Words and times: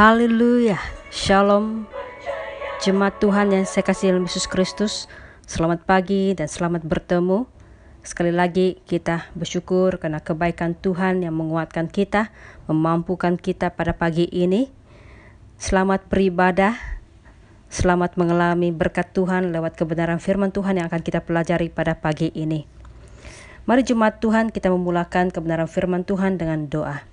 Haleluya, 0.00 0.80
Shalom, 1.12 1.84
jemaat 2.80 3.20
Tuhan 3.20 3.52
yang 3.52 3.68
saya 3.68 3.84
kasih 3.84 4.16
dalam 4.16 4.24
Yesus 4.24 4.48
Kristus. 4.48 5.12
Selamat 5.44 5.84
pagi 5.84 6.32
dan 6.32 6.48
selamat 6.48 6.88
bertemu. 6.88 7.44
Sekali 8.00 8.32
lagi 8.32 8.80
kita 8.88 9.28
bersyukur 9.36 10.00
karena 10.00 10.24
kebaikan 10.24 10.72
Tuhan 10.72 11.20
yang 11.20 11.36
menguatkan 11.36 11.92
kita, 11.92 12.32
memampukan 12.64 13.36
kita 13.36 13.76
pada 13.76 13.92
pagi 13.92 14.24
ini. 14.32 14.72
Selamat 15.60 16.08
beribadah, 16.08 16.80
selamat 17.68 18.16
mengalami 18.16 18.72
berkat 18.72 19.12
Tuhan 19.12 19.52
lewat 19.52 19.76
kebenaran 19.76 20.16
firman 20.16 20.48
Tuhan 20.48 20.80
yang 20.80 20.88
akan 20.88 21.04
kita 21.04 21.28
pelajari 21.28 21.68
pada 21.68 22.00
pagi 22.00 22.32
ini. 22.32 22.64
Mari 23.68 23.84
jemaat 23.84 24.16
Tuhan 24.24 24.48
kita 24.48 24.72
memulakan 24.72 25.28
kebenaran 25.28 25.68
firman 25.68 26.08
Tuhan 26.08 26.40
dengan 26.40 26.72
doa. 26.72 27.09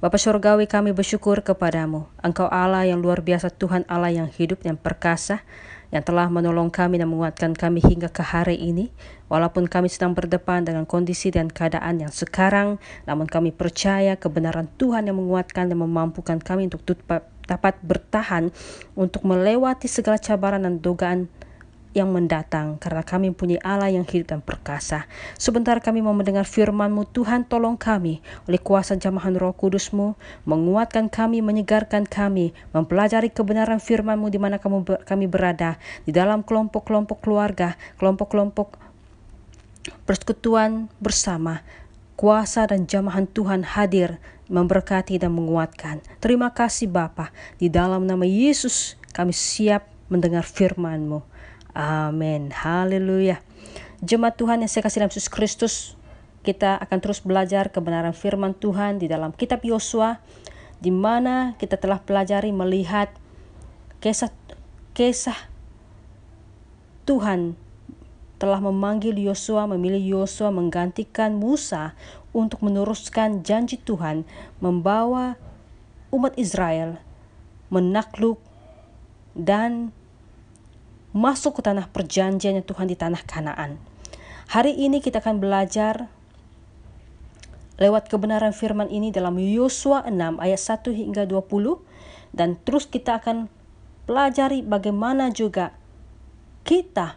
Bapa 0.00 0.16
Surgawi 0.16 0.64
kami 0.64 0.96
bersyukur 0.96 1.44
kepadamu. 1.44 2.08
Engkau 2.24 2.48
Allah 2.48 2.88
yang 2.88 3.04
luar 3.04 3.20
biasa 3.20 3.52
Tuhan 3.52 3.84
Allah 3.84 4.08
yang 4.08 4.32
hidup 4.32 4.64
yang 4.64 4.80
perkasa 4.80 5.44
yang 5.92 6.00
telah 6.00 6.24
menolong 6.32 6.72
kami 6.72 6.96
dan 6.96 7.12
menguatkan 7.12 7.52
kami 7.52 7.84
hingga 7.84 8.08
ke 8.08 8.24
hari 8.24 8.56
ini. 8.56 8.88
Walaupun 9.28 9.68
kami 9.68 9.92
sedang 9.92 10.16
berdepan 10.16 10.64
dengan 10.64 10.88
kondisi 10.88 11.28
dan 11.28 11.52
keadaan 11.52 12.00
yang 12.00 12.08
sekarang, 12.08 12.80
namun 13.04 13.28
kami 13.28 13.52
percaya 13.52 14.16
kebenaran 14.16 14.72
Tuhan 14.80 15.04
yang 15.04 15.20
menguatkan 15.20 15.68
dan 15.68 15.76
memampukan 15.76 16.40
kami 16.40 16.72
untuk 16.72 16.80
dapat 17.44 17.76
bertahan 17.84 18.48
untuk 18.96 19.20
melewati 19.20 19.84
segala 19.84 20.16
cabaran 20.16 20.64
dan 20.64 20.80
dugaan 20.80 21.28
yang 21.90 22.14
mendatang 22.14 22.78
karena 22.78 23.02
kami 23.02 23.34
mempunyai 23.34 23.58
Allah 23.66 23.90
yang 23.90 24.06
hidup 24.06 24.30
dan 24.30 24.40
perkasa. 24.42 25.10
Sebentar 25.34 25.82
kami 25.82 25.98
mau 25.98 26.14
mendengar 26.14 26.46
firman-Mu, 26.46 27.10
Tuhan 27.10 27.42
tolong 27.50 27.74
kami 27.74 28.22
oleh 28.46 28.60
kuasa 28.62 28.94
jamahan 28.94 29.34
roh 29.34 29.50
kudus-Mu, 29.50 30.14
menguatkan 30.46 31.10
kami, 31.10 31.42
menyegarkan 31.42 32.06
kami, 32.06 32.54
mempelajari 32.70 33.34
kebenaran 33.34 33.82
firman-Mu 33.82 34.30
di 34.30 34.38
mana 34.38 34.62
kamu, 34.62 35.02
kami 35.02 35.26
berada, 35.26 35.82
di 36.06 36.14
dalam 36.14 36.46
kelompok-kelompok 36.46 37.18
keluarga, 37.18 37.74
kelompok-kelompok 37.98 38.78
persekutuan 40.06 40.86
bersama, 41.02 41.66
kuasa 42.14 42.70
dan 42.70 42.86
jamahan 42.86 43.26
Tuhan 43.26 43.66
hadir 43.66 44.22
memberkati 44.50 45.18
dan 45.18 45.34
menguatkan. 45.34 46.02
Terima 46.22 46.50
kasih 46.54 46.90
Bapa, 46.90 47.34
di 47.58 47.66
dalam 47.66 48.06
nama 48.06 48.26
Yesus 48.26 48.98
kami 49.10 49.34
siap 49.34 49.86
mendengar 50.10 50.42
firman-Mu. 50.42 51.29
Amin. 51.76 52.50
Haleluya. 52.50 53.38
Jemaat 54.00 54.40
Tuhan 54.40 54.64
yang 54.64 54.70
saya 54.70 54.82
kasih 54.82 55.04
dalam 55.04 55.12
Yesus 55.12 55.28
Kristus, 55.30 55.74
kita 56.40 56.80
akan 56.80 56.98
terus 56.98 57.20
belajar 57.20 57.68
kebenaran 57.68 58.16
firman 58.16 58.56
Tuhan 58.56 58.98
di 58.98 59.06
dalam 59.06 59.30
kitab 59.30 59.60
Yosua, 59.62 60.18
di 60.80 60.88
mana 60.88 61.54
kita 61.60 61.76
telah 61.76 62.00
pelajari 62.00 62.50
melihat 62.50 63.12
kisah 64.00 64.32
kisah 64.96 65.36
Tuhan 67.04 67.54
telah 68.40 68.56
memanggil 68.64 69.12
Yosua, 69.20 69.68
memilih 69.68 70.24
Yosua 70.24 70.48
menggantikan 70.48 71.36
Musa 71.36 71.92
untuk 72.32 72.64
meneruskan 72.64 73.44
janji 73.44 73.76
Tuhan 73.76 74.24
membawa 74.64 75.36
umat 76.08 76.32
Israel 76.40 76.98
menakluk 77.70 78.42
dan 79.36 79.94
masuk 81.10 81.58
ke 81.58 81.62
tanah 81.66 81.90
perjanjiannya 81.90 82.62
Tuhan 82.62 82.86
di 82.86 82.94
tanah 82.94 83.22
Kanaan. 83.26 83.82
Hari 84.50 84.74
ini 84.74 85.02
kita 85.02 85.22
akan 85.22 85.42
belajar 85.42 86.10
lewat 87.80 88.12
kebenaran 88.12 88.52
firman 88.54 88.92
ini 88.92 89.10
dalam 89.10 89.38
Yosua 89.40 90.06
6 90.06 90.38
ayat 90.38 90.60
1 90.60 90.90
hingga 90.94 91.22
20 91.26 91.80
dan 92.36 92.60
terus 92.62 92.86
kita 92.86 93.18
akan 93.18 93.48
pelajari 94.04 94.62
bagaimana 94.62 95.32
juga 95.32 95.74
kita 96.62 97.16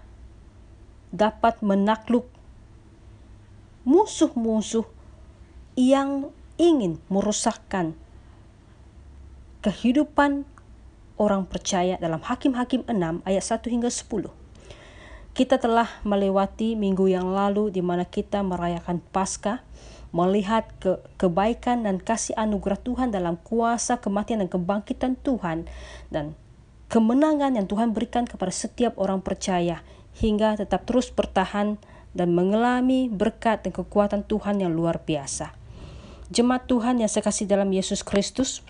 dapat 1.14 1.62
menakluk 1.62 2.26
musuh-musuh 3.84 4.88
yang 5.76 6.32
ingin 6.56 7.02
merusakkan 7.12 7.98
kehidupan 9.59 10.48
orang 11.18 11.46
percaya 11.46 12.00
dalam 12.01 12.22
Hakim-Hakim 12.22 12.90
6 12.90 13.24
ayat 13.28 13.44
1 13.44 13.74
hingga 13.74 13.90
10. 13.90 14.29
Kita 15.34 15.57
telah 15.57 15.90
melewati 16.06 16.78
minggu 16.78 17.09
yang 17.09 17.34
lalu 17.34 17.74
di 17.74 17.81
mana 17.81 18.06
kita 18.06 18.46
merayakan 18.46 19.01
Paskah, 19.09 19.66
melihat 20.13 20.69
ke 20.78 21.02
kebaikan 21.18 21.90
dan 21.90 21.97
kasih 21.97 22.38
anugerah 22.38 22.78
Tuhan 22.78 23.09
dalam 23.09 23.41
kuasa 23.41 23.97
kematian 23.97 24.46
dan 24.46 24.50
kebangkitan 24.53 25.18
Tuhan 25.25 25.66
dan 26.13 26.38
kemenangan 26.94 27.57
yang 27.57 27.66
Tuhan 27.66 27.97
berikan 27.97 28.29
kepada 28.29 28.53
setiap 28.53 28.94
orang 29.02 29.25
percaya 29.25 29.81
hingga 30.13 30.53
tetap 30.62 30.85
terus 30.85 31.09
bertahan 31.09 31.81
dan 32.13 32.29
mengalami 32.38 33.09
berkat 33.09 33.66
dan 33.66 33.73
kekuatan 33.73 34.22
Tuhan 34.29 34.62
yang 34.62 34.69
luar 34.69 35.02
biasa. 35.02 35.50
Jemaat 36.29 36.69
Tuhan 36.69 37.02
yang 37.02 37.09
saya 37.09 37.25
kasih 37.25 37.50
dalam 37.50 37.73
Yesus 37.73 38.06
Kristus, 38.06 38.62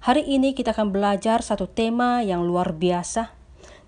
Hari 0.00 0.24
ini 0.24 0.56
kita 0.56 0.72
akan 0.72 0.96
belajar 0.96 1.44
satu 1.44 1.68
tema 1.68 2.24
yang 2.24 2.40
luar 2.48 2.72
biasa, 2.72 3.36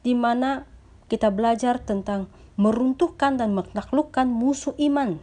di 0.04 0.12
mana 0.12 0.68
kita 1.08 1.32
belajar 1.32 1.80
tentang 1.80 2.28
meruntuhkan 2.60 3.40
dan 3.40 3.56
menaklukkan 3.56 4.28
musuh 4.28 4.76
iman. 4.76 5.16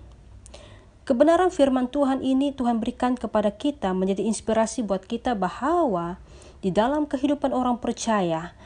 Kebenaran 1.05 1.53
firman 1.53 1.93
Tuhan 1.93 2.25
ini 2.25 2.57
Tuhan 2.57 2.81
berikan 2.81 3.13
kepada 3.13 3.53
kita 3.53 3.93
menjadi 3.93 4.25
inspirasi 4.25 4.81
buat 4.81 5.05
kita 5.05 5.37
bahwa 5.37 6.17
di 6.65 6.73
dalam 6.73 7.05
kehidupan 7.05 7.53
orang 7.53 7.77
percaya, 7.77 8.57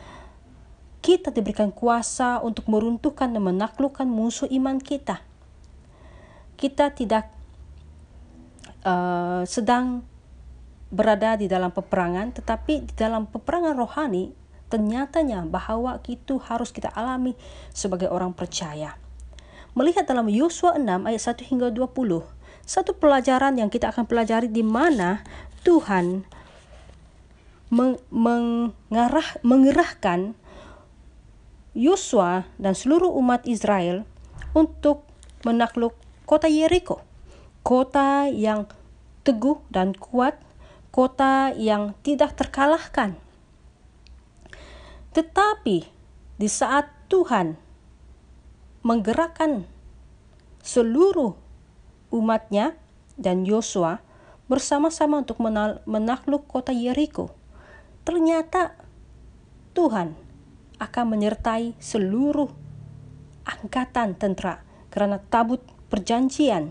kita 1.03 1.27
diberikan 1.27 1.75
kuasa 1.75 2.39
untuk 2.39 2.71
meruntuhkan 2.71 3.35
dan 3.35 3.43
menaklukkan 3.43 4.07
musuh 4.07 4.47
iman 4.47 4.79
kita. 4.79 5.19
Kita 6.55 6.87
tidak 6.95 7.27
uh, 8.87 9.43
sedang 9.43 10.07
berada 10.93 11.33
di 11.33 11.49
dalam 11.49 11.73
peperangan, 11.73 12.37
tetapi 12.37 12.85
di 12.85 12.93
dalam 12.93 13.25
peperangan 13.25 13.73
rohani 13.73 14.29
ternyatanya 14.69 15.41
bahwa 15.45 15.97
itu 16.05 16.37
harus 16.37 16.69
kita 16.69 16.93
alami 16.93 17.33
sebagai 17.73 18.13
orang 18.13 18.33
percaya. 18.33 18.93
Melihat 19.73 20.05
dalam 20.05 20.29
Yosua 20.29 20.77
6 20.77 21.09
ayat 21.09 21.21
1 21.33 21.49
hingga 21.49 21.67
20, 21.73 22.21
satu 22.61 22.93
pelajaran 22.93 23.57
yang 23.57 23.73
kita 23.73 23.89
akan 23.89 24.05
pelajari 24.05 24.45
di 24.53 24.61
mana 24.61 25.25
Tuhan 25.65 26.29
meng 27.73 27.97
mengarah, 28.13 29.41
mengerahkan 29.41 30.37
Yosua 31.73 32.45
dan 32.61 32.77
seluruh 32.77 33.09
umat 33.17 33.49
Israel 33.49 34.05
untuk 34.53 35.09
menakluk 35.41 35.97
kota 36.29 36.45
Yeriko. 36.45 37.01
Kota 37.65 38.29
yang 38.29 38.69
teguh 39.25 39.57
dan 39.73 39.97
kuat 39.97 40.37
kota 40.93 41.49
yang 41.57 41.97
tidak 42.05 42.37
terkalahkan. 42.37 43.17
Tetapi 45.17 45.89
di 46.37 46.49
saat 46.49 46.85
Tuhan 47.09 47.57
menggerakkan 48.85 49.65
seluruh 50.61 51.33
umatnya 52.13 52.77
dan 53.17 53.41
Yosua 53.41 54.05
bersama-sama 54.45 55.25
untuk 55.25 55.41
menakluk 55.89 56.45
kota 56.45 56.69
Yeriko, 56.69 57.33
ternyata 58.05 58.77
Tuhan 59.73 60.13
akan 60.77 61.05
menyertai 61.09 61.73
seluruh 61.81 62.53
angkatan 63.49 64.13
tentara 64.13 64.61
karena 64.93 65.17
tabut 65.17 65.65
perjanjian 65.89 66.69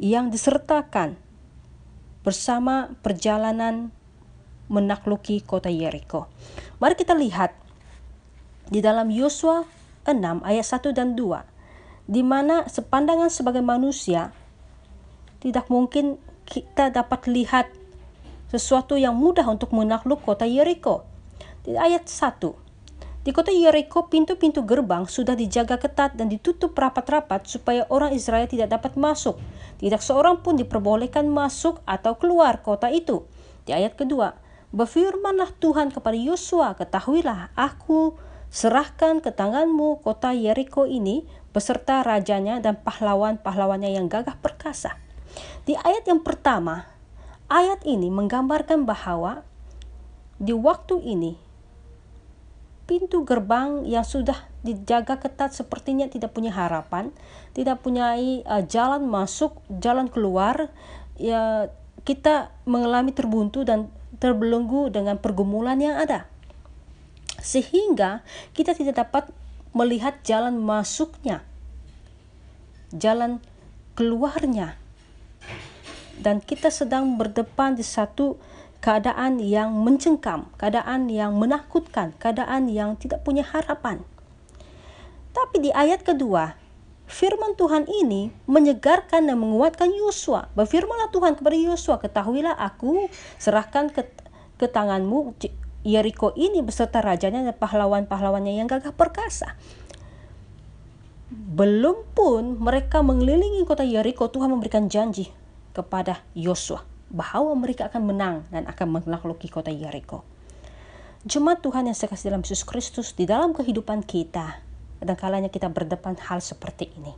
yang 0.00 0.32
disertakan 0.32 1.20
bersama 2.20 2.92
perjalanan 3.00 3.90
menakluki 4.70 5.42
kota 5.42 5.72
Yeriko. 5.72 6.30
Mari 6.78 6.94
kita 6.94 7.16
lihat 7.16 7.56
di 8.70 8.78
dalam 8.78 9.10
Yosua 9.10 9.66
6 10.06 10.46
ayat 10.46 10.66
1 10.66 10.94
dan 10.94 11.18
2 11.18 12.10
di 12.10 12.22
mana 12.22 12.66
sepandangan 12.70 13.30
sebagai 13.30 13.62
manusia 13.62 14.34
tidak 15.42 15.66
mungkin 15.72 16.18
kita 16.46 16.90
dapat 16.90 17.30
lihat 17.30 17.66
sesuatu 18.50 18.98
yang 18.98 19.14
mudah 19.14 19.46
untuk 19.46 19.70
menakluk 19.70 20.20
kota 20.26 20.42
Yeriko. 20.42 21.06
Di 21.62 21.78
ayat 21.78 22.10
1 22.10 22.69
di 23.30 23.38
kota 23.38 23.54
Yeriko, 23.54 24.10
pintu-pintu 24.10 24.66
gerbang 24.66 25.06
sudah 25.06 25.38
dijaga 25.38 25.78
ketat 25.78 26.18
dan 26.18 26.26
ditutup 26.26 26.74
rapat-rapat 26.74 27.46
supaya 27.46 27.86
orang 27.86 28.10
Israel 28.10 28.50
tidak 28.50 28.74
dapat 28.74 28.98
masuk. 28.98 29.38
Tidak 29.78 30.02
seorang 30.02 30.42
pun 30.42 30.58
diperbolehkan 30.58 31.30
masuk 31.30 31.78
atau 31.86 32.18
keluar 32.18 32.58
kota 32.58 32.90
itu. 32.90 33.22
Di 33.62 33.70
ayat 33.70 33.94
kedua, 33.94 34.34
berfirmanlah 34.74 35.54
Tuhan 35.62 35.94
kepada 35.94 36.18
Yosua, 36.18 36.74
ketahuilah 36.74 37.54
aku 37.54 38.18
serahkan 38.50 39.22
ke 39.22 39.30
tanganmu 39.30 40.02
kota 40.02 40.34
Yeriko 40.34 40.90
ini 40.90 41.22
beserta 41.54 42.02
rajanya 42.02 42.58
dan 42.58 42.82
pahlawan-pahlawannya 42.82 43.94
yang 43.94 44.10
gagah 44.10 44.42
perkasa. 44.42 44.98
Di 45.62 45.78
ayat 45.78 46.02
yang 46.02 46.26
pertama, 46.26 46.90
ayat 47.46 47.78
ini 47.86 48.10
menggambarkan 48.10 48.90
bahwa 48.90 49.46
di 50.42 50.50
waktu 50.50 50.98
ini 51.06 51.49
pintu 52.90 53.22
gerbang 53.22 53.86
yang 53.86 54.02
sudah 54.02 54.34
dijaga 54.66 55.22
ketat 55.22 55.54
sepertinya 55.54 56.10
tidak 56.10 56.34
punya 56.34 56.50
harapan, 56.50 57.14
tidak 57.54 57.86
punya 57.86 58.18
uh, 58.18 58.66
jalan 58.66 59.06
masuk, 59.06 59.62
jalan 59.70 60.10
keluar. 60.10 60.74
Ya 61.14 61.70
kita 62.02 62.50
mengalami 62.66 63.14
terbuntu 63.14 63.62
dan 63.62 63.94
terbelenggu 64.18 64.90
dengan 64.90 65.22
pergumulan 65.22 65.78
yang 65.78 66.02
ada. 66.02 66.26
Sehingga 67.38 68.26
kita 68.58 68.74
tidak 68.74 69.06
dapat 69.06 69.30
melihat 69.70 70.18
jalan 70.26 70.58
masuknya, 70.58 71.46
jalan 72.90 73.38
keluarnya. 73.94 74.74
Dan 76.18 76.42
kita 76.42 76.74
sedang 76.74 77.14
berdepan 77.16 77.78
di 77.78 77.86
satu 77.86 78.36
keadaan 78.80 79.36
yang 79.38 79.76
mencengkam, 79.76 80.48
keadaan 80.56 81.12
yang 81.12 81.36
menakutkan, 81.36 82.16
keadaan 82.16 82.72
yang 82.72 82.96
tidak 82.96 83.20
punya 83.20 83.44
harapan. 83.44 84.00
Tapi 85.36 85.68
di 85.68 85.70
ayat 85.70 86.02
kedua, 86.02 86.56
firman 87.04 87.54
Tuhan 87.54 87.84
ini 87.86 88.32
menyegarkan 88.48 89.28
dan 89.28 89.36
menguatkan 89.36 89.92
Yosua. 89.92 90.48
Berfirmanlah 90.56 91.12
Tuhan 91.12 91.36
kepada 91.36 91.56
Yosua, 91.56 92.00
ketahuilah 92.00 92.56
aku 92.56 93.06
serahkan 93.36 93.92
ke, 93.92 94.08
ke 94.56 94.66
tanganmu 94.66 95.36
Yeriko 95.80 96.36
ini 96.36 96.60
beserta 96.60 97.00
rajanya 97.00 97.40
dan 97.40 97.56
pahlawan-pahlawannya 97.56 98.60
yang 98.60 98.68
gagah 98.68 98.92
perkasa. 98.92 99.56
Belum 101.30 102.04
pun 102.12 102.58
mereka 102.58 103.00
mengelilingi 103.00 103.64
kota 103.64 103.86
Yeriko, 103.86 104.28
Tuhan 104.28 104.50
memberikan 104.50 104.90
janji 104.90 105.32
kepada 105.72 106.20
Yosua 106.34 106.90
bahwa 107.10 107.52
mereka 107.58 107.90
akan 107.90 108.02
menang 108.06 108.36
dan 108.54 108.70
akan 108.70 109.02
menakluki 109.02 109.50
kota 109.50 109.74
Yeriko. 109.74 110.22
Jemaat 111.26 111.60
Tuhan 111.60 111.84
yang 111.84 111.92
saya 111.98 112.08
kasih 112.08 112.32
dalam 112.32 112.40
Yesus 112.40 112.64
Kristus 112.64 113.12
di 113.12 113.28
dalam 113.28 113.52
kehidupan 113.52 114.06
kita, 114.06 114.62
kadang 115.02 115.18
kalanya 115.20 115.50
kita 115.52 115.68
berdepan 115.68 116.16
hal 116.16 116.40
seperti 116.40 116.88
ini. 116.96 117.12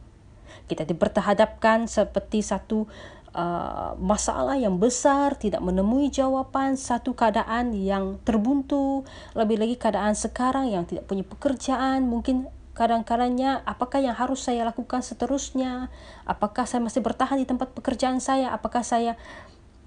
Kita 0.66 0.82
diperhadapkan 0.82 1.86
seperti 1.86 2.42
satu 2.42 2.90
uh, 3.36 3.94
masalah 4.02 4.58
yang 4.58 4.80
besar, 4.82 5.38
tidak 5.38 5.62
menemui 5.62 6.10
jawaban, 6.10 6.74
satu 6.74 7.14
keadaan 7.14 7.76
yang 7.76 8.18
terbuntu, 8.26 9.06
lebih 9.38 9.60
lagi 9.60 9.76
keadaan 9.78 10.18
sekarang 10.18 10.72
yang 10.72 10.82
tidak 10.82 11.06
punya 11.06 11.22
pekerjaan, 11.22 12.08
mungkin 12.08 12.50
kadang-kadangnya 12.72 13.60
apakah 13.68 14.00
yang 14.00 14.16
harus 14.16 14.48
saya 14.48 14.64
lakukan 14.64 15.04
seterusnya, 15.04 15.92
apakah 16.24 16.64
saya 16.64 16.80
masih 16.80 17.04
bertahan 17.04 17.36
di 17.36 17.46
tempat 17.46 17.70
pekerjaan 17.76 18.18
saya, 18.18 18.50
apakah 18.50 18.80
saya 18.80 19.20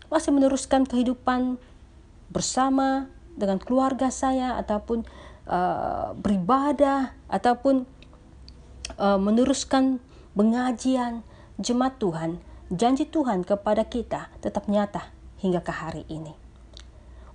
masih 0.09 0.31
meneruskan 0.33 0.85
kehidupan 0.85 1.57
bersama 2.29 3.09
dengan 3.35 3.59
keluarga 3.59 4.09
saya 4.09 4.55
ataupun 4.59 5.03
uh, 5.47 6.15
beribadah 6.15 7.13
ataupun 7.27 7.83
uh, 8.97 9.19
meneruskan 9.19 9.99
pengajian 10.35 11.21
jemaat 11.59 11.99
Tuhan 11.99 12.39
janji 12.73 13.05
Tuhan 13.05 13.45
kepada 13.45 13.85
kita 13.85 14.33
tetap 14.41 14.65
nyata 14.65 15.13
hingga 15.39 15.61
ke 15.61 15.69
hari 15.69 16.03
ini. 16.09 16.33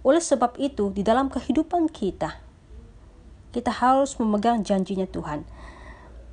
Oleh 0.00 0.20
sebab 0.20 0.56
itu 0.56 0.90
di 0.90 1.04
dalam 1.04 1.28
kehidupan 1.28 1.92
kita 1.92 2.40
kita 3.50 3.74
harus 3.74 4.14
memegang 4.16 4.62
janjinya 4.62 5.10
Tuhan. 5.10 5.42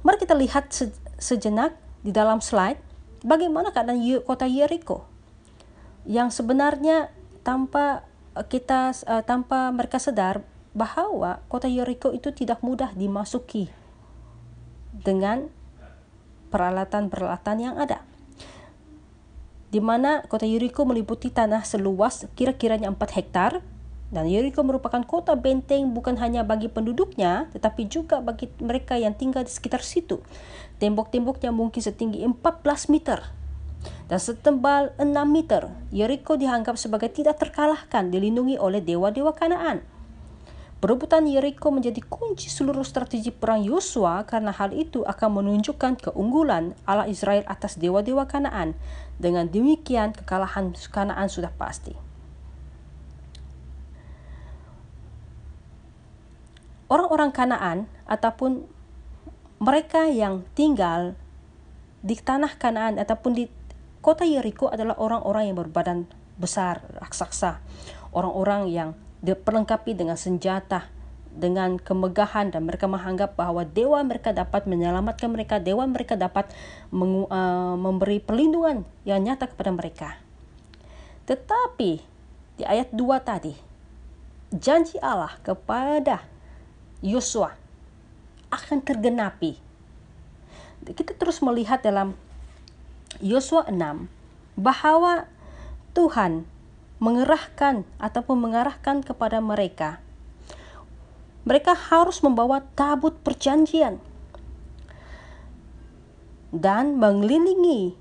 Mari 0.06 0.18
kita 0.22 0.38
lihat 0.38 0.70
sejenak 1.18 1.74
di 2.06 2.14
dalam 2.14 2.40
slide 2.40 2.80
bagaimana 3.26 3.74
keadaan 3.74 4.00
kota 4.24 4.46
Yeriko 4.46 5.17
yang 6.08 6.32
sebenarnya 6.32 7.12
tanpa 7.44 8.08
eh, 8.34 8.48
kita 8.48 8.96
uh, 9.06 9.22
tanpa 9.28 9.70
mereka 9.76 10.00
sadar 10.00 10.42
bahwa 10.72 11.44
kota 11.52 11.68
Yeriko 11.68 12.16
itu 12.16 12.32
tidak 12.32 12.64
mudah 12.64 12.96
dimasuki 12.96 13.68
dengan 14.96 15.52
peralatan-peralatan 16.48 17.58
yang 17.60 17.76
ada. 17.76 18.02
Di 19.68 19.84
mana 19.84 20.24
kota 20.32 20.48
Yeriko 20.48 20.88
meliputi 20.88 21.28
tanah 21.28 21.68
seluas 21.68 22.24
kira-kiranya 22.40 22.88
4 22.96 23.18
hektar 23.20 23.60
dan 24.08 24.24
Yeriko 24.32 24.64
merupakan 24.64 25.04
kota 25.04 25.36
benteng 25.36 25.92
bukan 25.92 26.16
hanya 26.24 26.48
bagi 26.48 26.72
penduduknya 26.72 27.52
tetapi 27.52 27.92
juga 27.92 28.24
bagi 28.24 28.48
mereka 28.64 28.96
yang 28.96 29.12
tinggal 29.12 29.44
di 29.44 29.52
sekitar 29.52 29.84
situ. 29.84 30.24
Tembok-temboknya 30.80 31.52
mungkin 31.52 31.84
setinggi 31.84 32.24
14 32.24 32.94
meter 32.94 33.37
dan 34.08 34.20
setebal 34.24 34.96
6 34.96 35.12
meter, 35.28 35.68
Yeriko 35.92 36.40
dianggap 36.40 36.80
sebagai 36.80 37.12
tidak 37.12 37.44
terkalahkan 37.44 38.08
dilindungi 38.08 38.56
oleh 38.56 38.80
dewa-dewa 38.80 39.36
Kanaan. 39.36 39.84
Perebutan 40.78 41.26
Yeriko 41.26 41.74
menjadi 41.74 42.00
kunci 42.06 42.48
seluruh 42.54 42.86
strategi 42.86 43.34
perang 43.34 43.66
Yosua 43.66 44.24
karena 44.30 44.54
hal 44.54 44.72
itu 44.78 45.02
akan 45.04 45.42
menunjukkan 45.42 45.98
keunggulan 46.08 46.78
Allah 46.86 47.10
Israel 47.10 47.44
atas 47.50 47.76
dewa-dewa 47.82 48.30
Kanaan. 48.30 48.78
Dengan 49.18 49.50
demikian 49.50 50.14
kekalahan 50.14 50.78
Kanaan 50.94 51.28
sudah 51.28 51.50
pasti. 51.50 51.98
Orang-orang 56.88 57.34
Kanaan 57.36 57.90
ataupun 58.06 58.64
mereka 59.58 60.08
yang 60.08 60.46
tinggal 60.54 61.18
di 62.06 62.14
tanah 62.16 62.54
Kanaan 62.56 63.02
ataupun 63.02 63.34
di 63.34 63.57
Kota 64.08 64.24
Yeriko 64.24 64.72
adalah 64.72 64.96
orang-orang 65.04 65.52
yang 65.52 65.60
berbadan 65.60 66.08
besar, 66.40 66.80
raksasa. 66.96 67.60
Orang-orang 68.16 68.72
yang 68.72 68.90
diperlengkapi 69.20 70.00
dengan 70.00 70.16
senjata, 70.16 70.88
dengan 71.28 71.76
kemegahan 71.76 72.56
dan 72.56 72.64
mereka 72.64 72.88
menganggap 72.88 73.36
bahwa 73.36 73.68
dewa 73.68 74.00
mereka 74.08 74.32
dapat 74.32 74.64
menyelamatkan 74.64 75.28
mereka, 75.28 75.60
dewa 75.60 75.84
mereka 75.84 76.16
dapat 76.16 76.48
uh, 76.96 77.76
memberi 77.76 78.24
perlindungan 78.24 78.88
yang 79.04 79.28
nyata 79.28 79.52
kepada 79.52 79.76
mereka. 79.76 80.16
Tetapi 81.28 82.00
di 82.56 82.64
ayat 82.64 82.96
2 82.96 83.04
tadi, 83.28 83.60
janji 84.56 84.96
Allah 85.04 85.36
kepada 85.44 86.24
Yosua 87.04 87.60
akan 88.56 88.80
tergenapi. 88.88 89.60
Kita 90.96 91.12
terus 91.12 91.44
melihat 91.44 91.84
dalam 91.84 92.16
Yosua 93.24 93.70
6 93.70 94.08
bahwa 94.58 95.26
Tuhan 95.94 96.46
mengerahkan 96.98 97.86
ataupun 98.02 98.38
mengarahkan 98.42 99.06
kepada 99.06 99.38
mereka 99.42 100.02
mereka 101.48 101.72
harus 101.72 102.20
membawa 102.20 102.60
tabut 102.76 103.16
perjanjian 103.24 104.04
dan 106.52 107.00
mengelilingi 107.00 107.96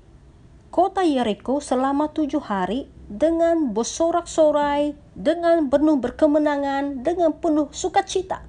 kota 0.67 1.03
Yeriko 1.03 1.63
selama 1.63 2.11
tujuh 2.11 2.43
hari 2.43 2.91
dengan 3.07 3.71
bersorak-sorai, 3.71 4.91
dengan 5.15 5.71
penuh 5.71 5.95
berkemenangan, 5.95 7.07
dengan 7.07 7.31
penuh 7.39 7.71
sukacita. 7.71 8.43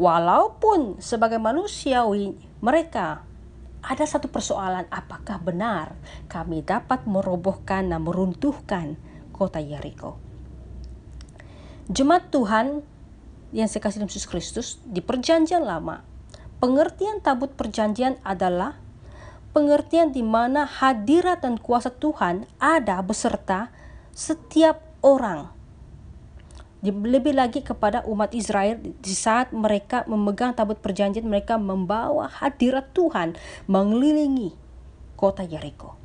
Walaupun 0.00 0.98
sebagai 0.98 1.38
manusiawi 1.38 2.34
mereka 2.64 3.22
ada 3.84 4.08
satu 4.08 4.32
persoalan 4.32 4.88
apakah 4.88 5.36
benar 5.38 5.92
kami 6.26 6.64
dapat 6.64 7.04
merobohkan 7.04 7.92
dan 7.92 8.00
meruntuhkan 8.00 8.96
kota 9.30 9.60
Yeriko. 9.60 10.16
Jemaat 11.92 12.32
Tuhan 12.32 12.80
yang 13.54 13.68
saya 13.70 13.84
kasih 13.86 14.02
dalam 14.02 14.10
Yesus 14.10 14.26
Kristus 14.26 14.68
di 14.82 14.98
perjanjian 14.98 15.62
lama, 15.62 16.02
pengertian 16.58 17.22
tabut 17.22 17.52
perjanjian 17.54 18.18
adalah 18.26 18.80
pengertian 19.54 20.10
di 20.10 20.26
mana 20.26 20.66
hadirat 20.66 21.46
dan 21.46 21.62
kuasa 21.62 21.94
Tuhan 21.94 22.50
ada 22.58 22.98
beserta 23.06 23.70
setiap 24.10 24.82
orang 25.06 25.53
lebih 26.92 27.32
lagi 27.32 27.64
kepada 27.64 28.04
umat 28.04 28.36
Israel 28.36 28.76
di 28.76 29.14
saat 29.16 29.56
mereka 29.56 30.04
memegang 30.04 30.52
tabut 30.52 30.76
perjanjian 30.76 31.24
mereka 31.24 31.56
membawa 31.56 32.28
hadirat 32.28 32.92
Tuhan 32.92 33.38
mengelilingi 33.64 34.52
kota 35.16 35.40
Yeriko. 35.48 35.96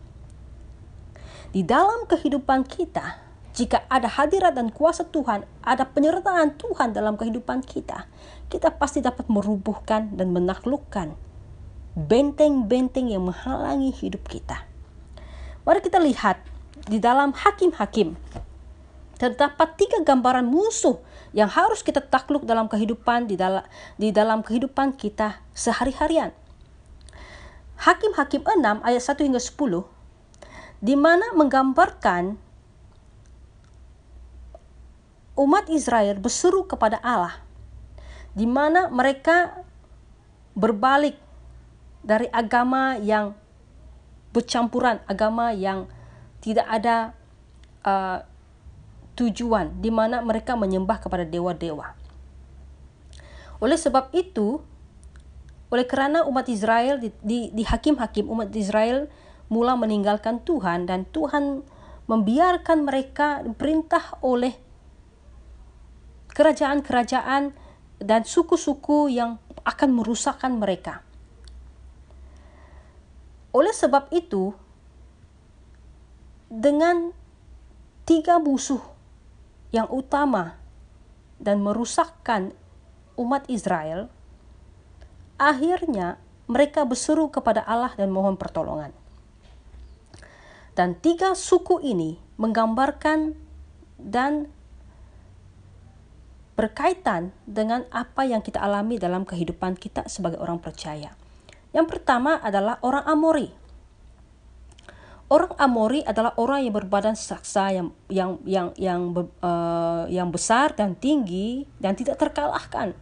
Di 1.50 1.66
dalam 1.66 2.08
kehidupan 2.08 2.64
kita, 2.64 3.20
jika 3.52 3.84
ada 3.92 4.08
hadirat 4.08 4.56
dan 4.56 4.72
kuasa 4.72 5.04
Tuhan, 5.04 5.44
ada 5.66 5.84
penyertaan 5.84 6.56
Tuhan 6.56 6.96
dalam 6.96 7.20
kehidupan 7.20 7.66
kita, 7.66 8.08
kita 8.48 8.72
pasti 8.80 9.04
dapat 9.04 9.28
merubuhkan 9.28 10.16
dan 10.16 10.32
menaklukkan 10.32 11.18
benteng-benteng 11.98 13.12
yang 13.12 13.28
menghalangi 13.28 13.92
hidup 13.92 14.24
kita. 14.30 14.64
Mari 15.68 15.84
kita 15.84 16.00
lihat 16.00 16.40
di 16.88 17.04
dalam 17.04 17.36
hakim-hakim 17.36 18.16
terdapat 19.20 19.76
tiga 19.76 20.00
gambaran 20.02 20.48
musuh 20.48 20.98
yang 21.36 21.52
harus 21.52 21.84
kita 21.84 22.00
takluk 22.00 22.48
dalam 22.48 22.72
kehidupan 22.72 23.28
di 23.28 23.36
dalam 23.36 23.62
di 24.00 24.10
dalam 24.10 24.42
kehidupan 24.42 24.96
kita 24.96 25.44
sehari-harian. 25.54 26.32
Hakim-hakim 27.80 28.44
6 28.44 28.84
ayat 28.84 29.04
1 29.04 29.28
hingga 29.28 29.40
10 29.40 30.00
di 30.80 30.96
mana 30.96 31.36
menggambarkan 31.36 32.40
umat 35.40 35.66
Israel 35.72 36.20
berseru 36.20 36.68
kepada 36.68 37.00
Allah, 37.00 37.40
di 38.36 38.48
mana 38.48 38.92
mereka 38.92 39.64
berbalik 40.56 41.16
dari 42.04 42.28
agama 42.32 43.00
yang 43.00 43.36
bercampuran, 44.36 45.00
agama 45.08 45.52
yang 45.56 45.88
tidak 46.40 46.68
ada 46.68 47.16
uh, 47.84 48.24
tujuan, 49.20 49.84
di 49.84 49.92
mana 49.92 50.24
mereka 50.24 50.56
menyembah 50.56 51.04
kepada 51.04 51.28
dewa-dewa. 51.28 51.92
Oleh 53.60 53.76
sebab 53.76 54.16
itu, 54.16 54.64
oleh 55.68 55.84
kerana 55.84 56.24
umat 56.24 56.48
Israel 56.48 56.98
di, 57.04 57.12
di, 57.20 57.52
di 57.52 57.64
hakim-hakim 57.68 58.32
umat 58.32 58.50
Israel 58.56 59.12
mula 59.52 59.76
meninggalkan 59.76 60.40
Tuhan 60.48 60.88
dan 60.88 61.04
Tuhan 61.12 61.68
membiarkan 62.08 62.88
mereka 62.88 63.44
diperintah 63.44 64.24
oleh 64.26 64.56
kerajaan-kerajaan 66.34 67.54
dan 68.00 68.22
suku-suku 68.24 69.12
yang 69.12 69.38
akan 69.68 69.90
merusakkan 69.92 70.56
mereka. 70.56 71.04
Oleh 73.52 73.76
sebab 73.76 74.08
itu, 74.16 74.56
dengan 76.50 77.14
tiga 78.08 78.42
musuh 78.42 78.82
yang 79.70 79.88
utama 79.90 80.58
dan 81.38 81.62
merusakkan 81.62 82.52
umat 83.16 83.46
Israel, 83.48 84.10
akhirnya 85.38 86.18
mereka 86.50 86.84
berseru 86.84 87.30
kepada 87.30 87.62
Allah 87.62 87.94
dan 87.94 88.10
mohon 88.10 88.36
pertolongan. 88.36 88.92
Dan 90.74 90.96
tiga 90.98 91.36
suku 91.36 91.84
ini 91.84 92.16
menggambarkan 92.40 93.36
dan 94.00 94.48
berkaitan 96.56 97.32
dengan 97.48 97.88
apa 97.92 98.28
yang 98.28 98.44
kita 98.44 98.60
alami 98.60 99.00
dalam 99.00 99.24
kehidupan 99.24 99.80
kita 99.80 100.08
sebagai 100.12 100.40
orang 100.40 100.60
percaya. 100.60 101.16
Yang 101.72 101.88
pertama 101.88 102.40
adalah 102.40 102.82
orang 102.82 103.06
Amori. 103.08 103.59
Orang 105.30 105.54
Amori 105.62 106.02
adalah 106.02 106.34
orang 106.42 106.66
yang 106.66 106.74
berbadan 106.74 107.14
saksa 107.14 107.70
yang 107.70 107.94
yang 108.10 108.42
yang 108.50 108.74
yang 108.82 109.14
uh, 109.46 110.10
yang 110.10 110.34
besar 110.34 110.74
dan 110.74 110.98
tinggi 110.98 111.70
dan 111.78 111.94
tidak 111.94 112.18
terkalahkan. 112.18 112.98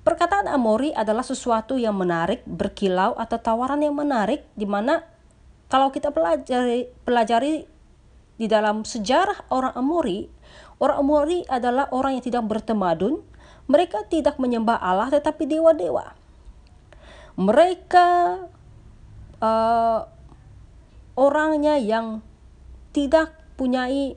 Perkataan 0.00 0.48
Amori 0.48 0.96
adalah 0.96 1.20
sesuatu 1.20 1.76
yang 1.76 1.92
menarik, 1.92 2.40
berkilau 2.48 3.12
atau 3.20 3.36
tawaran 3.36 3.84
yang 3.84 3.92
menarik 3.92 4.48
di 4.56 4.64
mana 4.64 5.04
kalau 5.68 5.92
kita 5.92 6.08
pelajari 6.08 6.88
pelajari 7.04 7.68
di 8.40 8.48
dalam 8.48 8.88
sejarah 8.88 9.44
orang 9.52 9.76
Amori, 9.76 10.24
Orang 10.80 11.04
Amori 11.04 11.44
adalah 11.44 11.92
orang 11.92 12.16
yang 12.16 12.24
tidak 12.24 12.48
bertemadun. 12.48 13.20
Mereka 13.68 14.08
tidak 14.08 14.40
menyembah 14.40 14.80
Allah 14.80 15.12
tetapi 15.12 15.44
dewa-dewa. 15.44 16.16
Mereka 17.36 18.08
uh, 19.44 20.00
orangnya 21.20 21.76
yang 21.76 22.24
tidak 22.96 23.36
punyai 23.60 24.16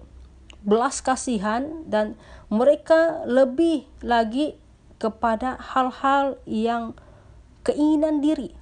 belas 0.64 1.04
kasihan 1.04 1.84
dan 1.84 2.16
mereka 2.48 3.28
lebih 3.28 3.84
lagi 4.00 4.56
kepada 4.96 5.60
hal-hal 5.60 6.40
yang 6.48 6.96
keinginan 7.68 8.24
diri. 8.24 8.56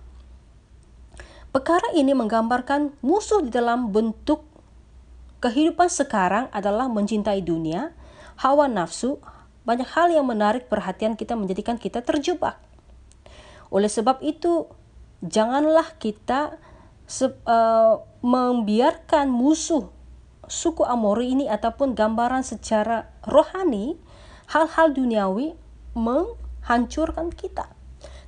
Perkara 1.53 1.93
ini 1.93 2.17
menggambarkan 2.17 2.97
musuh 3.05 3.45
di 3.45 3.53
dalam 3.53 3.93
bentuk 3.93 4.51
Kehidupan 5.41 5.89
sekarang 5.89 6.53
adalah 6.53 6.85
mencintai 6.85 7.41
dunia, 7.41 7.97
hawa 8.37 8.69
nafsu, 8.69 9.17
banyak 9.65 9.89
hal 9.89 10.13
yang 10.13 10.29
menarik 10.29 10.69
perhatian 10.69 11.17
kita 11.17 11.33
menjadikan 11.33 11.81
kita 11.81 12.05
terjebak. 12.05 12.61
Oleh 13.73 13.89
sebab 13.89 14.21
itu, 14.21 14.69
janganlah 15.25 15.97
kita 15.97 16.61
uh, 17.19 17.99
membiarkan 18.23 19.27
musuh 19.27 19.91
suku 20.47 20.83
Amori 20.83 21.35
ini 21.35 21.45
ataupun 21.47 21.95
gambaran 21.95 22.43
secara 22.43 23.11
rohani 23.27 23.95
hal-hal 24.51 24.91
duniawi 24.91 25.55
menghancurkan 25.95 27.31
kita. 27.31 27.71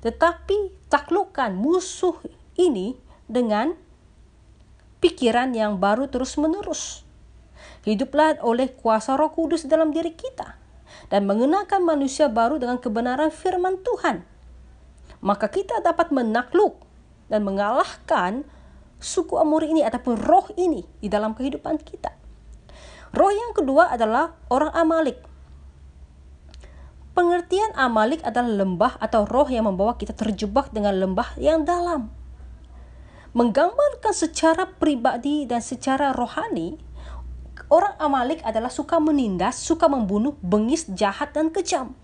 Tetapi 0.03 0.87
taklukkan 0.91 1.55
musuh 1.55 2.15
ini 2.59 2.99
dengan 3.27 3.75
pikiran 5.03 5.51
yang 5.51 5.79
baru 5.79 6.07
terus-menerus. 6.07 7.03
Hiduplah 7.83 8.39
oleh 8.39 8.71
kuasa 8.71 9.19
Roh 9.19 9.31
Kudus 9.35 9.67
dalam 9.67 9.91
diri 9.91 10.15
kita 10.15 10.55
dan 11.11 11.27
mengenakan 11.27 11.83
manusia 11.83 12.31
baru 12.31 12.59
dengan 12.59 12.79
kebenaran 12.79 13.31
firman 13.31 13.83
Tuhan. 13.83 14.23
Maka 15.19 15.51
kita 15.51 15.83
dapat 15.83 16.11
menakluk 16.11 16.79
dan 17.27 17.43
mengalahkan 17.43 18.47
suku 19.03 19.36
Amori 19.36 19.75
ini 19.75 19.83
ataupun 19.83 20.15
roh 20.15 20.48
ini 20.55 20.88
di 21.03 21.12
dalam 21.12 21.36
kehidupan 21.36 21.75
kita. 21.83 22.15
Roh 23.13 23.29
yang 23.29 23.51
kedua 23.51 23.91
adalah 23.91 24.33
orang 24.48 24.72
Amalik. 24.72 25.19
Pengertian 27.13 27.75
Amalik 27.77 28.25
adalah 28.25 28.63
lembah 28.63 28.98
atau 28.98 29.27
roh 29.27 29.45
yang 29.45 29.69
membawa 29.69 30.00
kita 30.00 30.17
terjebak 30.17 30.74
dengan 30.74 30.98
lembah 30.98 31.38
yang 31.38 31.62
dalam 31.62 32.24
menggambarkan 33.33 34.13
secara 34.13 34.69
pribadi 34.77 35.50
dan 35.50 35.57
secara 35.57 36.13
rohani 36.13 36.77
orang 37.74 37.98
Amalik 37.98 38.45
adalah 38.45 38.69
suka 38.69 39.01
menindas, 39.01 39.57
suka 39.57 39.89
membunuh, 39.89 40.38
bengis, 40.45 40.86
jahat 40.93 41.33
dan 41.33 41.50
kejam. 41.50 41.98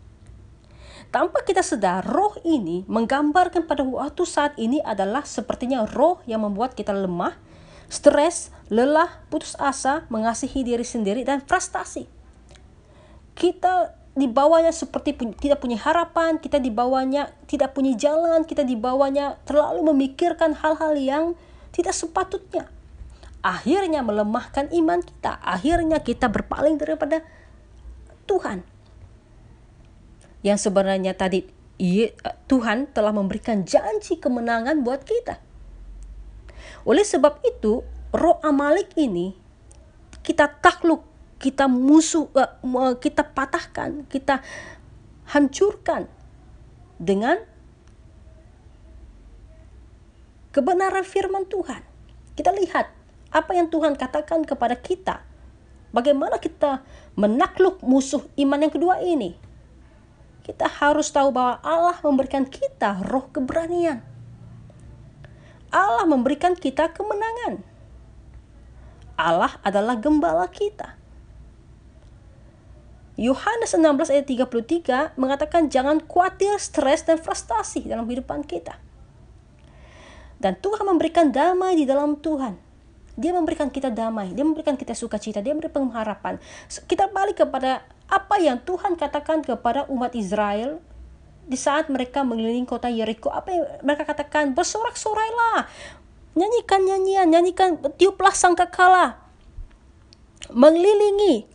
Tanpa 1.10 1.42
kita 1.42 1.66
sedar, 1.66 2.06
roh 2.06 2.38
ini 2.46 2.86
menggambarkan 2.86 3.66
pada 3.66 3.82
waktu 3.82 4.24
saat 4.30 4.54
ini 4.62 4.78
adalah 4.86 5.26
sepertinya 5.26 5.82
roh 5.90 6.22
yang 6.30 6.46
membuat 6.46 6.78
kita 6.78 6.94
lemah, 6.94 7.34
stres, 7.90 8.54
lelah, 8.70 9.26
putus 9.34 9.58
asa, 9.58 10.06
mengasihi 10.14 10.62
diri 10.62 10.86
sendiri, 10.86 11.26
dan 11.26 11.42
frustasi. 11.42 12.06
Kita 13.34 13.98
dibawanya 14.14 14.70
seperti 14.70 15.18
pu 15.18 15.34
tidak 15.34 15.66
punya 15.66 15.82
harapan, 15.82 16.38
kita 16.38 16.62
dibawanya 16.62 17.34
tidak 17.50 17.74
punya 17.74 17.98
jalan, 17.98 18.46
kita 18.46 18.62
dibawanya 18.62 19.42
terlalu 19.50 19.90
memikirkan 19.90 20.54
hal-hal 20.62 20.94
yang 20.94 21.34
tidak 21.74 21.98
sepatutnya. 21.98 22.70
Akhirnya 23.42 24.06
melemahkan 24.06 24.70
iman 24.70 25.02
kita, 25.02 25.42
akhirnya 25.42 26.06
kita 26.06 26.30
berpaling 26.30 26.78
daripada 26.78 27.26
Tuhan. 28.30 28.62
Yang 30.46 30.70
sebenarnya 30.70 31.16
tadi 31.16 31.44
Tuhan 32.48 32.92
telah 32.92 33.16
memberikan 33.16 33.64
janji 33.64 34.20
kemenangan 34.20 34.84
buat 34.84 35.04
kita. 35.04 35.40
Oleh 36.84 37.04
sebab 37.04 37.40
itu, 37.44 37.84
roh 38.12 38.38
Amalik 38.44 38.96
ini 39.00 39.36
kita 40.24 40.52
takluk 40.60 41.10
kita 41.40 41.72
musuh 41.72 42.28
uh, 42.36 42.96
kita 43.00 43.24
patahkan, 43.24 44.04
kita 44.12 44.44
hancurkan 45.32 46.12
dengan 47.00 47.40
kebenaran 50.52 51.08
firman 51.08 51.48
Tuhan. 51.48 51.80
Kita 52.36 52.52
lihat 52.52 52.92
apa 53.32 53.52
yang 53.56 53.72
Tuhan 53.72 53.96
katakan 53.96 54.44
kepada 54.44 54.76
kita. 54.76 55.24
Bagaimana 55.90 56.38
kita 56.38 56.84
menakluk 57.18 57.82
musuh 57.82 58.22
iman 58.38 58.60
yang 58.60 58.74
kedua 58.76 59.02
ini? 59.02 59.49
Kita 60.50 60.66
harus 60.66 61.14
tahu 61.14 61.30
bahwa 61.30 61.62
Allah 61.62 62.02
memberikan 62.02 62.42
kita 62.42 63.06
roh 63.06 63.30
keberanian. 63.30 64.02
Allah 65.70 66.10
memberikan 66.10 66.58
kita 66.58 66.90
kemenangan. 66.90 67.62
Allah 69.14 69.62
adalah 69.62 69.94
gembala 69.94 70.50
kita. 70.50 70.98
Yohanes 73.14 73.78
16 73.78 74.10
ayat 74.10 74.26
33 74.26 75.22
mengatakan 75.22 75.70
jangan 75.70 76.02
khawatir, 76.02 76.58
stres, 76.58 77.06
dan 77.06 77.22
frustasi 77.22 77.86
dalam 77.86 78.10
kehidupan 78.10 78.42
kita. 78.42 78.82
Dan 80.42 80.58
Tuhan 80.58 80.82
memberikan 80.90 81.30
damai 81.30 81.78
di 81.78 81.86
dalam 81.86 82.18
Tuhan. 82.18 82.58
Dia 83.14 83.38
memberikan 83.38 83.70
kita 83.70 83.94
damai, 83.94 84.34
dia 84.34 84.42
memberikan 84.42 84.74
kita 84.74 84.98
sukacita, 84.98 85.46
dia 85.46 85.54
memberikan 85.54 85.86
pengharapan. 85.86 86.42
Kita 86.90 87.06
balik 87.14 87.46
kepada 87.46 87.86
apa 88.10 88.42
yang 88.42 88.58
Tuhan 88.66 88.98
katakan 88.98 89.46
kepada 89.46 89.86
umat 89.86 90.18
Israel 90.18 90.82
di 91.46 91.58
saat 91.58 91.90
mereka 91.94 92.26
mengelilingi 92.26 92.66
kota 92.66 92.90
Yeriko. 92.90 93.30
Apa 93.30 93.50
yang 93.54 93.66
mereka 93.86 94.06
katakan? 94.10 94.58
Bersorak-sorailah, 94.58 95.70
nyanyikan 96.34 96.82
nyanyian, 96.86 97.28
nyanyikan 97.30 97.78
tiuplah 97.98 98.34
sangkakala, 98.34 99.22
mengelilingi 100.50 101.46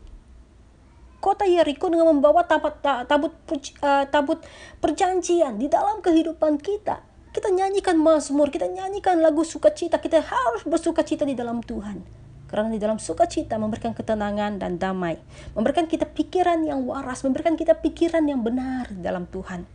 kota 1.19 1.43
Yeriko 1.47 1.91
dengan 1.91 2.15
membawa 2.15 2.47
tabut, 2.47 2.79
tabut, 2.83 3.35
uh, 3.83 4.07
tabut 4.07 4.39
perjanjian 4.79 5.59
di 5.59 5.67
dalam 5.67 6.03
kehidupan 6.03 6.63
kita. 6.63 7.03
Kita 7.35 7.51
nyanyikan 7.51 7.99
mazmur, 7.99 8.47
kita 8.47 8.71
nyanyikan 8.71 9.19
lagu 9.19 9.43
sukacita, 9.43 9.99
kita 9.99 10.23
harus 10.23 10.63
bersukacita 10.63 11.27
di 11.27 11.35
dalam 11.35 11.67
Tuhan. 11.67 12.24
Karena 12.55 12.71
di 12.71 12.79
dalam 12.79 13.03
sukacita 13.03 13.59
memberikan 13.59 13.99
ketenangan 13.99 14.63
dan 14.63 14.79
damai. 14.79 15.19
Memberikan 15.59 15.91
kita 15.91 16.07
pikiran 16.07 16.63
yang 16.63 16.87
waras, 16.87 17.27
memberikan 17.27 17.59
kita 17.59 17.75
pikiran 17.83 18.23
yang 18.31 18.47
benar 18.47 18.95
dalam 18.95 19.27
Tuhan. 19.27 19.67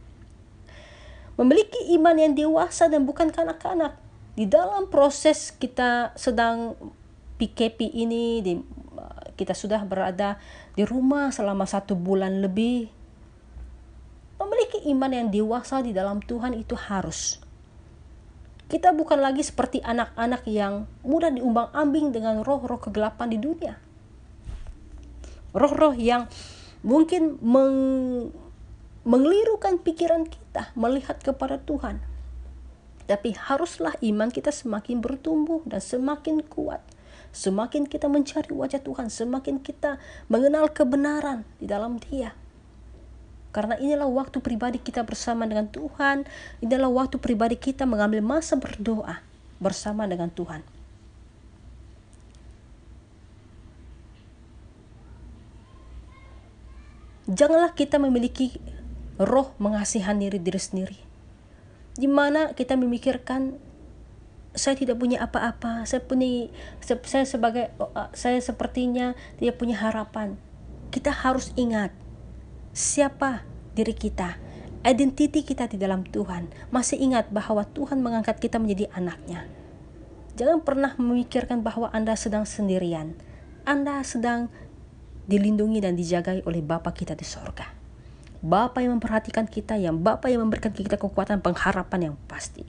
Memiliki 1.35 1.91
iman 1.99 2.15
yang 2.15 2.39
dewasa 2.39 2.87
dan 2.87 3.03
bukan 3.03 3.35
kanak-kanak. 3.35 3.99
Di 4.39 4.47
dalam 4.47 4.87
proses 4.87 5.51
kita 5.51 6.15
sedang 6.15 6.79
PKP 7.35 7.83
ini, 7.99 8.39
di, 8.39 8.55
kita 9.35 9.51
sudah 9.51 9.83
berada 9.83 10.39
di 10.71 10.87
rumah 10.87 11.35
selama 11.35 11.67
satu 11.67 11.99
bulan 11.99 12.39
lebih. 12.39 12.87
Memiliki 14.39 14.87
iman 14.95 15.11
yang 15.11 15.27
dewasa 15.27 15.83
di 15.83 15.91
dalam 15.91 16.23
Tuhan 16.23 16.55
itu 16.55 16.79
harus 16.79 17.43
kita 18.69 18.93
bukan 18.93 19.17
lagi 19.17 19.41
seperti 19.41 19.81
anak-anak 19.81 20.45
yang 20.45 20.85
mudah 21.01 21.33
diumbang-ambing 21.33 22.13
dengan 22.13 22.45
roh-roh 22.45 22.77
kegelapan 22.77 23.33
di 23.33 23.41
dunia. 23.41 23.81
Roh-roh 25.57 25.97
yang 25.97 26.29
mungkin 26.85 27.41
meng 27.41 27.75
mengelirukan 29.09 29.81
pikiran 29.81 30.29
kita 30.29 30.69
melihat 30.77 31.17
kepada 31.17 31.57
Tuhan. 31.57 31.97
Tapi 33.09 33.33
haruslah 33.33 33.97
iman 34.05 34.29
kita 34.29 34.53
semakin 34.53 35.01
bertumbuh 35.01 35.65
dan 35.65 35.81
semakin 35.81 36.45
kuat. 36.45 36.85
Semakin 37.33 37.89
kita 37.89 38.05
mencari 38.05 38.53
wajah 38.53 38.85
Tuhan, 38.85 39.09
semakin 39.09 39.65
kita 39.65 39.97
mengenal 40.29 40.69
kebenaran 40.69 41.41
di 41.57 41.65
dalam 41.65 41.97
Dia. 41.97 42.37
Karena 43.49 43.73
inilah 43.81 44.05
waktu 44.05 44.45
pribadi 44.45 44.77
kita 44.77 45.01
bersama 45.01 45.49
dengan 45.49 45.65
Tuhan. 45.69 46.29
Inilah 46.61 46.89
waktu 46.89 47.17
pribadi 47.17 47.57
kita 47.57 47.89
mengambil 47.89 48.21
masa 48.21 48.53
berdoa 48.61 49.25
bersama 49.57 50.05
dengan 50.05 50.29
Tuhan. 50.29 50.61
Janganlah 57.29 57.77
kita 57.77 58.01
memiliki 58.01 58.57
roh 59.21 59.53
mengasihani 59.61 60.33
diri, 60.33 60.41
diri 60.41 60.61
sendiri. 60.61 60.97
Di 61.93 62.09
mana 62.09 62.57
kita 62.57 62.73
memikirkan 62.73 63.53
saya 64.57 64.73
tidak 64.73 64.97
punya 64.97 65.21
apa-apa, 65.21 65.85
saya 65.85 66.01
punya 66.01 66.49
saya 66.81 67.25
sebagai 67.29 67.69
saya 68.17 68.41
sepertinya 68.41 69.13
tidak 69.37 69.61
punya 69.61 69.77
harapan. 69.77 70.41
Kita 70.89 71.13
harus 71.13 71.53
ingat 71.53 71.93
siapa 72.79 73.43
diri 73.75 73.91
kita, 73.91 74.39
identiti 74.87 75.43
kita 75.43 75.67
di 75.67 75.75
dalam 75.75 76.07
Tuhan. 76.07 76.47
Masih 76.71 76.95
ingat 76.95 77.27
bahwa 77.27 77.67
Tuhan 77.67 77.99
mengangkat 77.99 78.39
kita 78.39 78.55
menjadi 78.55 78.87
anaknya. 78.95 79.43
Jangan 80.39 80.63
pernah 80.63 80.95
memikirkan 80.95 81.59
bahwa 81.59 81.91
Anda 81.91 82.15
sedang 82.15 82.47
sendirian. 82.47 83.19
Anda 83.67 83.99
sedang 84.07 84.47
dilindungi 85.27 85.83
dan 85.83 85.99
dijagai 85.99 86.47
oleh 86.47 86.63
Bapa 86.63 86.95
kita 86.95 87.19
di 87.19 87.27
sorga. 87.27 87.67
Bapa 88.39 88.79
yang 88.79 88.95
memperhatikan 88.95 89.51
kita, 89.51 89.75
yang 89.75 89.99
Bapa 89.99 90.31
yang 90.31 90.47
memberikan 90.47 90.71
kita 90.71 90.95
kekuatan 90.95 91.43
pengharapan 91.43 92.15
yang 92.15 92.15
pasti. 92.31 92.63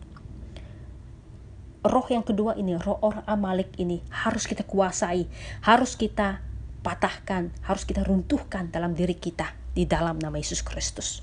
Roh 1.86 2.04
yang 2.10 2.26
kedua 2.26 2.58
ini, 2.58 2.74
roh 2.74 2.98
orang 2.98 3.22
Amalek 3.30 3.78
ini 3.78 4.02
harus 4.10 4.50
kita 4.50 4.66
kuasai, 4.66 5.30
harus 5.62 5.94
kita 5.94 6.42
patahkan, 6.82 7.54
harus 7.62 7.86
kita 7.86 8.02
runtuhkan 8.02 8.68
dalam 8.74 8.92
diri 8.98 9.14
kita 9.14 9.59
di 9.74 9.86
dalam 9.86 10.18
nama 10.18 10.36
Yesus 10.36 10.62
Kristus. 10.62 11.22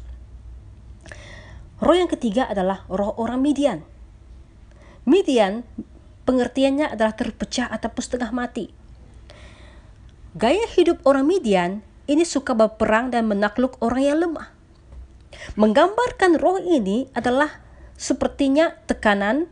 Roh 1.77 1.93
yang 1.93 2.09
ketiga 2.09 2.49
adalah 2.49 2.87
roh 2.89 3.13
orang 3.21 3.43
Midian. 3.43 3.85
Midian 5.05 5.61
pengertiannya 6.25 6.91
adalah 6.91 7.13
terpecah 7.13 7.69
ataupun 7.69 8.01
setengah 8.01 8.31
mati. 8.33 8.65
Gaya 10.37 10.65
hidup 10.73 11.01
orang 11.05 11.25
Midian 11.25 11.85
ini 12.07 12.23
suka 12.23 12.53
berperang 12.53 13.09
dan 13.09 13.25
menakluk 13.25 13.77
orang 13.83 14.03
yang 14.03 14.17
lemah. 14.21 14.49
Menggambarkan 15.59 16.39
roh 16.39 16.57
ini 16.61 17.09
adalah 17.13 17.61
sepertinya 17.97 18.73
tekanan 18.85 19.49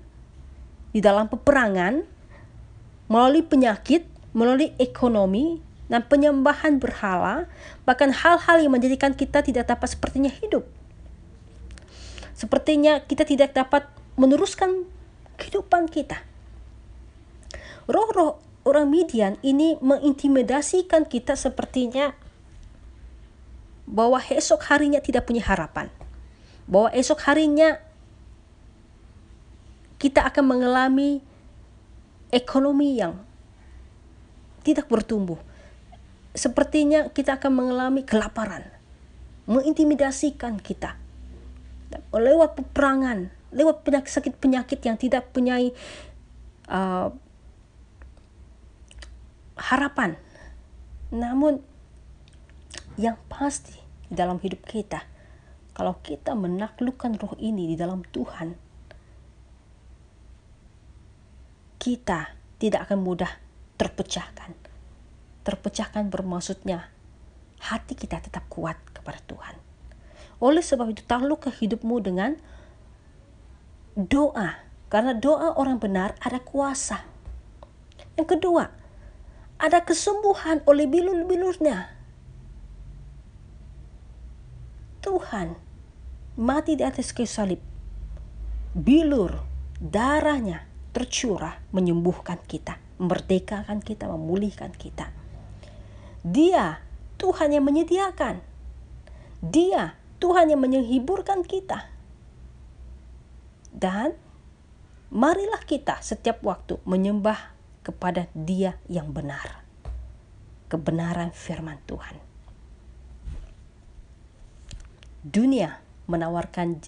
di 0.95 1.03
dalam 1.03 1.27
peperangan 1.27 2.05
melalui 3.11 3.43
penyakit, 3.45 4.07
melalui 4.31 4.73
ekonomi, 4.79 5.64
dan 5.85 6.01
penyembahan 6.05 6.81
berhala, 6.81 7.45
bahkan 7.85 8.09
hal-hal 8.09 8.57
yang 8.57 8.73
menjadikan 8.73 9.13
kita 9.13 9.45
tidak 9.45 9.69
dapat 9.69 9.93
sepertinya 9.93 10.33
hidup. 10.33 10.65
Sepertinya 12.33 12.99
kita 13.05 13.23
tidak 13.23 13.53
dapat 13.53 13.87
meneruskan 14.17 14.89
kehidupan 15.37 15.87
kita. 15.87 16.19
Roh-roh 17.85 18.41
orang 18.65 18.89
Midian 18.89 19.37
ini 19.45 19.77
mengintimidasikan 19.77 21.05
kita 21.05 21.37
sepertinya 21.37 22.17
bahwa 23.85 24.17
esok 24.25 24.65
harinya 24.73 24.97
tidak 24.97 25.29
punya 25.29 25.45
harapan. 25.45 25.93
Bahwa 26.65 26.89
esok 26.97 27.21
harinya 27.29 27.77
kita 30.01 30.25
akan 30.25 30.43
mengalami 30.49 31.21
ekonomi 32.33 32.97
yang 32.97 33.21
tidak 34.65 34.89
bertumbuh 34.89 35.37
sepertinya 36.35 37.09
kita 37.09 37.39
akan 37.39 37.51
mengalami 37.55 38.03
kelaparan, 38.03 38.67
mengintimidasikan 39.47 40.59
kita. 40.59 40.99
Lewat 42.11 42.59
peperangan, 42.59 43.31
lewat 43.55 43.87
penyakit-penyakit 43.87 44.79
yang 44.83 44.99
tidak 44.99 45.31
punya 45.31 45.57
uh, 46.67 47.07
harapan. 49.55 50.19
Namun 51.15 51.63
yang 52.99 53.15
pasti 53.31 53.79
dalam 54.11 54.43
hidup 54.43 54.67
kita, 54.67 55.07
kalau 55.71 56.03
kita 56.03 56.35
menaklukkan 56.35 57.15
roh 57.15 57.35
ini 57.39 57.71
di 57.71 57.75
dalam 57.79 58.03
Tuhan, 58.11 58.59
kita 61.79 62.35
tidak 62.59 62.91
akan 62.91 62.99
mudah 63.03 63.31
terpecahkan 63.79 64.64
terpecahkan 65.45 66.09
bermaksudnya 66.09 66.89
hati 67.61 67.93
kita 67.93 68.19
tetap 68.19 68.49
kuat 68.49 68.75
kepada 68.91 69.21
Tuhan. 69.29 69.55
Oleh 70.41 70.65
sebab 70.65 70.91
itu 70.91 71.05
takluk 71.05 71.47
hidupmu 71.47 72.01
dengan 72.03 72.35
doa. 73.95 74.59
Karena 74.91 75.15
doa 75.15 75.55
orang 75.55 75.79
benar 75.81 76.13
ada 76.21 76.41
kuasa. 76.41 77.07
Yang 78.19 78.37
kedua, 78.37 78.69
ada 79.57 79.79
kesembuhan 79.81 80.61
oleh 80.67 80.85
bilur-bilurnya. 80.87 81.93
Tuhan 84.99 85.55
mati 86.35 86.75
di 86.75 86.83
atas 86.83 87.15
kayu 87.15 87.29
salib. 87.29 87.61
Bilur 88.75 89.39
darahnya 89.79 90.67
tercurah 90.91 91.59
menyembuhkan 91.71 92.39
kita, 92.43 92.79
memerdekakan 92.99 93.79
kita, 93.79 94.11
memulihkan 94.11 94.75
kita. 94.75 95.11
Dia 96.25 96.81
Tuhan 97.21 97.53
yang 97.53 97.69
menyediakan. 97.69 98.41
Dia 99.45 99.93
Tuhan 100.17 100.49
yang 100.49 100.65
menghiburkan 100.65 101.45
kita. 101.45 101.85
Dan 103.69 104.17
marilah 105.13 105.61
kita 105.69 106.01
setiap 106.01 106.41
waktu 106.41 106.81
menyembah 106.81 107.53
kepada 107.85 108.25
Dia 108.33 108.81
yang 108.89 109.13
benar. 109.13 109.61
Kebenaran 110.65 111.29
firman 111.29 111.77
Tuhan. 111.85 112.17
Dunia 115.21 115.77
menawarkan 116.09 116.81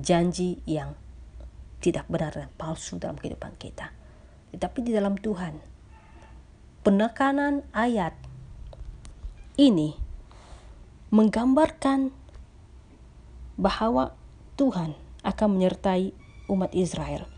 janji 0.00 0.64
yang 0.64 0.96
tidak 1.84 2.08
benar 2.08 2.32
dan 2.32 2.48
palsu 2.56 2.96
dalam 2.96 3.20
kehidupan 3.20 3.60
kita. 3.60 3.92
Tetapi 4.56 4.78
di 4.80 4.92
dalam 4.96 5.20
Tuhan, 5.20 5.60
penekanan 6.80 7.60
ayat 7.76 8.16
ini 9.54 9.94
menggambarkan 11.14 12.10
bahwa 13.54 14.14
Tuhan 14.58 14.98
akan 15.22 15.48
menyertai 15.54 16.10
umat 16.50 16.74
Israel. 16.74 17.30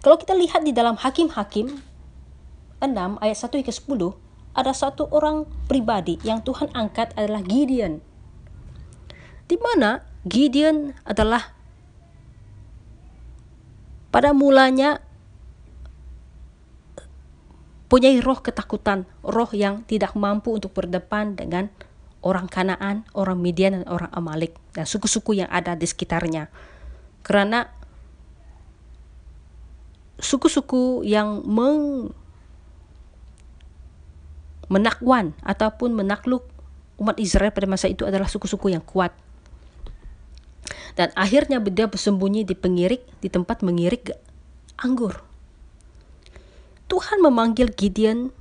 Kalau 0.00 0.16
kita 0.16 0.32
lihat 0.36 0.64
di 0.64 0.72
dalam 0.72 0.96
Hakim-Hakim 0.96 1.80
6 2.80 3.20
ayat 3.20 3.36
1 3.36 3.60
hingga 3.60 3.74
10, 3.74 4.56
ada 4.56 4.72
satu 4.72 5.08
orang 5.12 5.44
pribadi 5.68 6.16
yang 6.24 6.40
Tuhan 6.40 6.72
angkat 6.72 7.12
adalah 7.16 7.44
Gideon. 7.44 8.00
Di 9.44 9.56
mana 9.60 10.04
Gideon 10.24 10.96
adalah 11.04 11.52
pada 14.10 14.34
mulanya 14.34 15.04
punya 17.90 18.14
roh 18.22 18.38
ketakutan, 18.38 19.02
roh 19.26 19.50
yang 19.50 19.82
tidak 19.90 20.14
mampu 20.14 20.54
untuk 20.54 20.70
berdepan 20.70 21.34
dengan 21.34 21.66
orang 22.22 22.46
Kanaan, 22.46 23.02
orang 23.18 23.42
Midian, 23.42 23.82
dan 23.82 23.84
orang 23.90 24.14
Amalek, 24.14 24.54
dan 24.70 24.86
suku-suku 24.86 25.42
yang 25.42 25.50
ada 25.50 25.74
di 25.74 25.90
sekitarnya. 25.90 26.46
Karena 27.26 27.66
suku-suku 30.22 31.02
yang 31.02 31.42
meng, 31.42 32.14
menakwan 34.70 35.34
ataupun 35.42 35.90
menakluk 35.90 36.46
umat 37.02 37.18
Israel 37.18 37.50
pada 37.50 37.66
masa 37.66 37.90
itu 37.90 38.06
adalah 38.06 38.30
suku-suku 38.30 38.70
yang 38.70 38.84
kuat. 38.86 39.10
Dan 40.94 41.10
akhirnya 41.18 41.58
dia 41.58 41.90
bersembunyi 41.90 42.46
di 42.46 42.54
pengirik, 42.54 43.02
di 43.18 43.26
tempat 43.26 43.66
mengirik 43.66 44.14
anggur. 44.78 45.29
Tuhan 46.90 47.22
memanggil 47.22 47.70
Gideon 47.70 48.34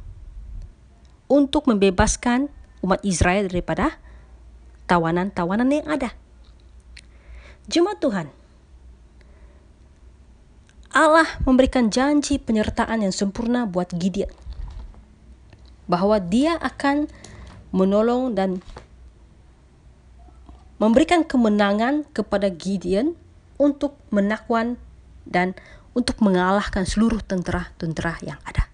untuk 1.30 1.70
membebaskan 1.70 2.50
umat 2.82 2.98
Israel 3.06 3.46
daripada 3.46 4.02
tawanan-tawanan 4.90 5.70
yang 5.70 5.86
ada. 5.86 6.18
Jemaat 7.70 8.02
Tuhan, 8.02 8.28
Allah 10.90 11.30
memberikan 11.46 11.94
janji 11.94 12.42
penyertaan 12.42 13.06
yang 13.06 13.14
sempurna 13.14 13.70
buat 13.70 13.94
Gideon. 13.94 14.34
Bahwa 15.86 16.18
dia 16.18 16.58
akan 16.58 17.06
menolong 17.70 18.34
dan 18.34 18.66
memberikan 20.82 21.22
kemenangan 21.22 22.10
kepada 22.10 22.50
Gideon 22.50 23.14
untuk 23.62 23.94
menakwan 24.10 24.82
dan 25.30 25.54
untuk 25.94 26.22
mengalahkan 26.22 26.86
seluruh 26.86 27.22
tentara-tentara 27.24 28.22
yang 28.22 28.38
ada. 28.46 28.70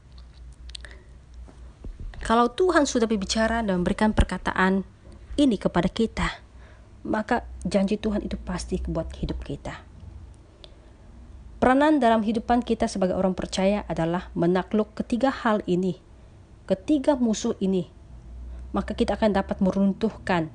Kalau 2.26 2.50
Tuhan 2.50 2.90
sudah 2.90 3.06
berbicara 3.06 3.62
dan 3.62 3.86
memberikan 3.86 4.10
perkataan 4.10 4.82
ini 5.38 5.62
kepada 5.62 5.86
kita, 5.86 6.42
maka 7.06 7.46
janji 7.62 8.02
Tuhan 8.02 8.26
itu 8.26 8.34
pasti 8.42 8.82
buat 8.82 9.14
hidup 9.22 9.46
kita. 9.46 9.86
Peranan 11.62 12.02
dalam 12.02 12.26
hidupan 12.26 12.66
kita 12.66 12.90
sebagai 12.90 13.14
orang 13.14 13.38
percaya 13.38 13.86
adalah 13.86 14.34
menakluk 14.34 14.98
ketiga 14.98 15.30
hal 15.30 15.62
ini, 15.70 16.02
ketiga 16.66 17.14
musuh 17.14 17.54
ini. 17.62 17.94
Maka 18.74 18.92
kita 18.92 19.16
akan 19.16 19.32
dapat 19.32 19.64
meruntuhkan 19.64 20.52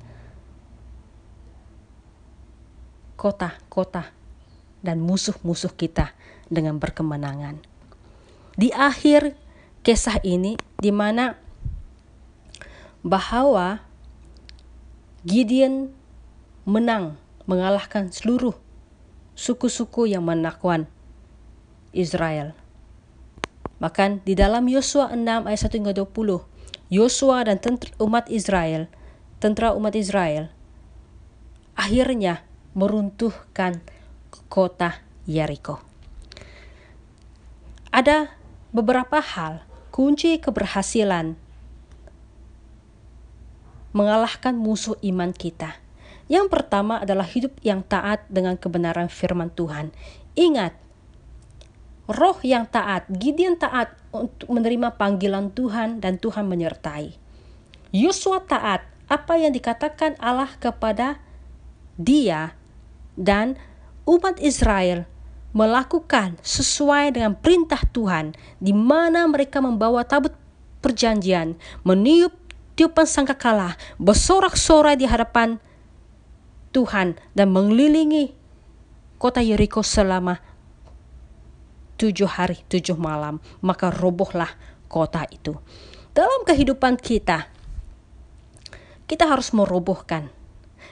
kota-kota 3.17 4.13
dan 4.85 5.01
musuh-musuh 5.01 5.73
kita 5.73 6.13
dengan 6.51 6.77
berkemenangan. 6.77 7.63
Di 8.59 8.75
akhir 8.75 9.39
kisah 9.87 10.19
ini, 10.27 10.59
di 10.77 10.91
mana 10.91 11.39
bahwa 13.01 13.81
Gideon 15.23 15.89
menang 16.67 17.17
mengalahkan 17.49 18.13
seluruh 18.13 18.53
suku-suku 19.33 20.11
yang 20.11 20.27
menakwan 20.27 20.85
Israel. 21.95 22.53
Bahkan 23.81 24.21
di 24.21 24.37
dalam 24.37 24.69
Yosua 24.69 25.09
6 25.09 25.49
ayat 25.49 25.61
1 25.65 25.77
hingga 25.81 25.93
20, 25.97 26.45
Yosua 26.93 27.47
dan 27.49 27.57
umat 27.97 28.29
Israel, 28.29 28.85
tentara 29.41 29.73
umat 29.73 29.97
Israel, 29.97 30.53
akhirnya 31.73 32.45
meruntuhkan 32.77 33.81
kota 34.53 35.01
Yeriko. 35.25 35.90
Ada 37.91 38.31
beberapa 38.71 39.19
hal 39.19 39.67
kunci 39.91 40.39
keberhasilan 40.39 41.35
mengalahkan 43.91 44.55
musuh 44.55 44.95
iman 45.03 45.35
kita. 45.35 45.75
Yang 46.31 46.47
pertama 46.47 47.03
adalah 47.03 47.27
hidup 47.27 47.59
yang 47.59 47.83
taat 47.83 48.23
dengan 48.31 48.55
kebenaran 48.55 49.11
firman 49.11 49.51
Tuhan. 49.51 49.91
Ingat, 50.39 50.71
roh 52.07 52.39
yang 52.47 52.63
taat, 52.71 53.11
Gideon 53.11 53.59
taat 53.59 53.91
untuk 54.15 54.47
menerima 54.47 54.95
panggilan 54.95 55.51
Tuhan 55.51 55.99
dan 55.99 56.15
Tuhan 56.15 56.47
menyertai. 56.47 57.11
Yosua 57.91 58.47
taat 58.47 58.87
apa 59.11 59.35
yang 59.35 59.51
dikatakan 59.51 60.15
Allah 60.23 60.55
kepada 60.63 61.19
dia 61.99 62.55
dan 63.19 63.59
umat 64.07 64.39
Israel 64.39 65.03
melakukan 65.51 66.39
sesuai 66.39 67.15
dengan 67.15 67.35
perintah 67.35 67.83
Tuhan 67.91 68.35
di 68.63 68.71
mana 68.71 69.27
mereka 69.27 69.59
membawa 69.59 70.07
tabut 70.07 70.31
perjanjian, 70.79 71.59
meniup 71.83 72.33
tiupan 72.79 73.05
sangkakala, 73.05 73.75
bersorak-sorai 73.99 74.95
di 74.95 75.05
hadapan 75.05 75.59
Tuhan 76.71 77.19
dan 77.35 77.51
mengelilingi 77.51 78.31
kota 79.19 79.43
Yeriko 79.43 79.83
selama 79.83 80.39
tujuh 81.99 82.25
hari, 82.25 82.63
tujuh 82.71 82.95
malam. 82.95 83.43
Maka 83.59 83.91
robohlah 83.91 84.49
kota 84.87 85.27
itu. 85.29 85.53
Dalam 86.15 86.47
kehidupan 86.47 86.97
kita, 86.97 87.47
kita 89.05 89.27
harus 89.27 89.51
merobohkan. 89.51 90.31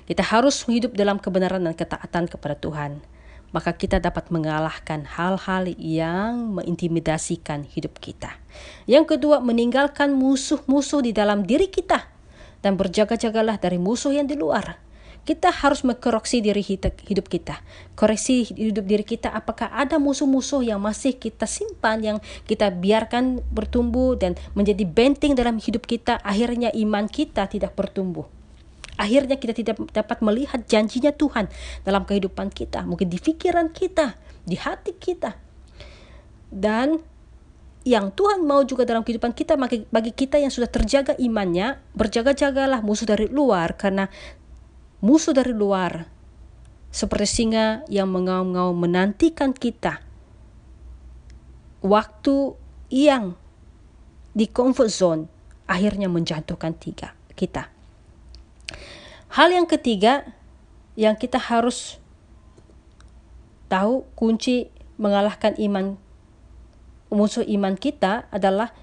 Kita 0.06 0.22
harus 0.26 0.66
hidup 0.68 0.98
dalam 0.98 1.18
kebenaran 1.18 1.64
dan 1.64 1.78
ketaatan 1.78 2.26
kepada 2.30 2.58
Tuhan 2.58 3.02
maka 3.50 3.74
kita 3.74 3.98
dapat 3.98 4.30
mengalahkan 4.30 5.06
hal-hal 5.06 5.70
yang 5.78 6.58
mengintimidasikan 6.58 7.66
hidup 7.66 7.98
kita. 7.98 8.38
Yang 8.86 9.18
kedua, 9.18 9.42
meninggalkan 9.42 10.14
musuh-musuh 10.14 11.02
di 11.06 11.12
dalam 11.14 11.46
diri 11.46 11.70
kita 11.70 12.06
dan 12.62 12.76
berjaga-jagalah 12.76 13.58
dari 13.58 13.80
musuh 13.82 14.14
yang 14.14 14.28
di 14.28 14.36
luar. 14.38 14.78
Kita 15.28 15.54
harus 15.54 15.86
mengkoreksi 15.86 16.42
diri 16.42 16.64
hidup 16.66 17.30
kita. 17.30 17.62
Koreksi 17.94 18.50
hidup 18.50 18.88
diri 18.88 19.06
kita 19.06 19.30
apakah 19.30 19.70
ada 19.70 20.02
musuh-musuh 20.02 20.66
yang 20.66 20.82
masih 20.82 21.14
kita 21.22 21.46
simpan 21.46 22.02
yang 22.02 22.18
kita 22.50 22.74
biarkan 22.74 23.44
bertumbuh 23.54 24.18
dan 24.18 24.34
menjadi 24.58 24.90
benteng 24.90 25.38
dalam 25.38 25.62
hidup 25.62 25.86
kita 25.86 26.18
akhirnya 26.26 26.74
iman 26.74 27.06
kita 27.06 27.46
tidak 27.46 27.78
bertumbuh. 27.78 28.39
Akhirnya 29.00 29.40
kita 29.40 29.56
tidak 29.56 29.80
dapat 29.96 30.20
melihat 30.20 30.68
janjinya 30.68 31.16
Tuhan 31.16 31.48
dalam 31.88 32.04
kehidupan 32.04 32.52
kita, 32.52 32.84
mungkin 32.84 33.08
di 33.08 33.16
pikiran 33.16 33.72
kita, 33.72 34.20
di 34.44 34.60
hati 34.60 34.92
kita. 35.00 35.40
Dan 36.52 37.00
yang 37.88 38.12
Tuhan 38.12 38.44
mau 38.44 38.60
juga 38.68 38.84
dalam 38.84 39.08
kehidupan 39.08 39.32
kita 39.32 39.56
bagi 39.88 40.12
kita 40.12 40.36
yang 40.36 40.52
sudah 40.52 40.68
terjaga 40.68 41.16
imannya, 41.16 41.80
berjaga-jagalah 41.96 42.84
musuh 42.84 43.08
dari 43.08 43.32
luar 43.32 43.80
karena 43.80 44.12
musuh 45.00 45.32
dari 45.32 45.56
luar 45.56 46.12
seperti 46.92 47.28
singa 47.48 47.88
yang 47.88 48.12
mengaum-ngaum 48.12 48.76
menantikan 48.76 49.56
kita. 49.56 50.04
Waktu 51.80 52.36
yang 52.92 53.40
di 54.36 54.52
comfort 54.52 54.92
zone 54.92 55.24
akhirnya 55.72 56.12
menjatuhkan 56.12 56.76
tiga 56.76 57.16
kita. 57.40 57.79
Hal 59.30 59.54
yang 59.54 59.70
ketiga 59.70 60.26
yang 60.98 61.16
kita 61.16 61.38
harus 61.38 62.02
tahu 63.70 64.04
kunci 64.18 64.74
mengalahkan 64.98 65.56
iman 65.62 65.96
musuh 67.10 67.46
iman 67.46 67.74
kita 67.78 68.30
adalah 68.30 68.74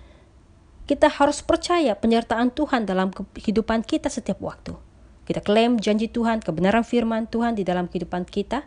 kita 0.87 1.11
harus 1.11 1.43
percaya 1.43 1.99
penyertaan 1.99 2.55
Tuhan 2.55 2.87
dalam 2.87 3.11
kehidupan 3.11 3.83
kita 3.83 4.07
setiap 4.07 4.39
waktu. 4.39 4.79
Kita 5.27 5.43
klaim 5.43 5.83
janji 5.83 6.07
Tuhan, 6.07 6.39
kebenaran 6.39 6.87
firman 6.87 7.27
Tuhan 7.27 7.59
di 7.59 7.67
dalam 7.67 7.91
kehidupan 7.91 8.23
kita. 8.23 8.63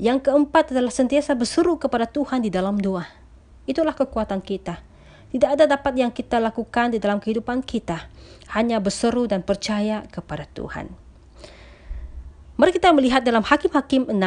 Yang 0.00 0.32
keempat 0.32 0.72
adalah 0.72 0.88
sentiasa 0.88 1.36
berseru 1.36 1.76
kepada 1.76 2.08
Tuhan 2.08 2.40
di 2.40 2.48
dalam 2.48 2.80
doa. 2.80 3.04
Itulah 3.68 3.92
kekuatan 3.92 4.40
kita. 4.40 4.80
Tidak 5.30 5.46
ada 5.46 5.64
dapat 5.70 5.94
yang 5.94 6.10
kita 6.10 6.42
lakukan 6.42 6.90
di 6.90 6.98
dalam 6.98 7.22
kehidupan 7.22 7.62
kita, 7.62 8.10
hanya 8.50 8.82
berseru 8.82 9.30
dan 9.30 9.46
percaya 9.46 10.02
kepada 10.10 10.46
Tuhan. 10.50 10.90
Mari 12.58 12.70
kita 12.76 12.90
melihat 12.92 13.22
dalam 13.22 13.46
Hakim-Hakim 13.46 14.10
6 14.10 14.18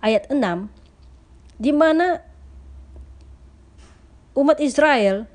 ayat 0.00 0.30
6 0.32 0.40
di 1.60 1.72
mana 1.74 2.24
umat 4.32 4.62
Israel 4.62 5.28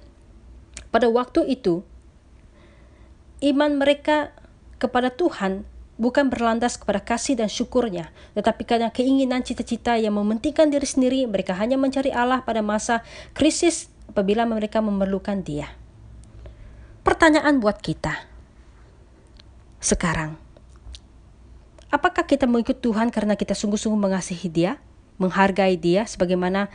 pada 0.89 1.05
waktu 1.11 1.45
itu 1.53 1.85
iman 3.45 3.77
mereka 3.77 4.33
kepada 4.81 5.13
Tuhan 5.13 5.65
bukan 6.01 6.33
berlandas 6.33 6.81
kepada 6.81 6.97
kasih 6.97 7.37
dan 7.37 7.45
syukurnya, 7.45 8.09
tetapi 8.33 8.65
karena 8.65 8.89
keinginan 8.89 9.45
cita-cita 9.45 10.01
yang 10.01 10.17
mementingkan 10.17 10.73
diri 10.73 10.87
sendiri, 10.89 11.29
mereka 11.29 11.53
hanya 11.53 11.77
mencari 11.77 12.09
Allah 12.09 12.41
pada 12.41 12.65
masa 12.65 13.05
krisis 13.37 13.90
apabila 14.11 14.43
mereka 14.43 14.83
memerlukan 14.83 15.39
Dia. 15.41 15.71
Pertanyaan 17.01 17.57
buat 17.57 17.81
kita 17.81 18.29
sekarang, 19.81 20.37
Apakah 21.91 22.23
kita 22.23 22.47
mengikut 22.47 22.79
Tuhan 22.79 23.11
karena 23.11 23.35
kita 23.35 23.51
sungguh-sungguh 23.51 23.99
mengasihi 23.99 24.47
Dia, 24.47 24.79
menghargai 25.19 25.75
Dia 25.75 26.07
sebagaimana 26.07 26.71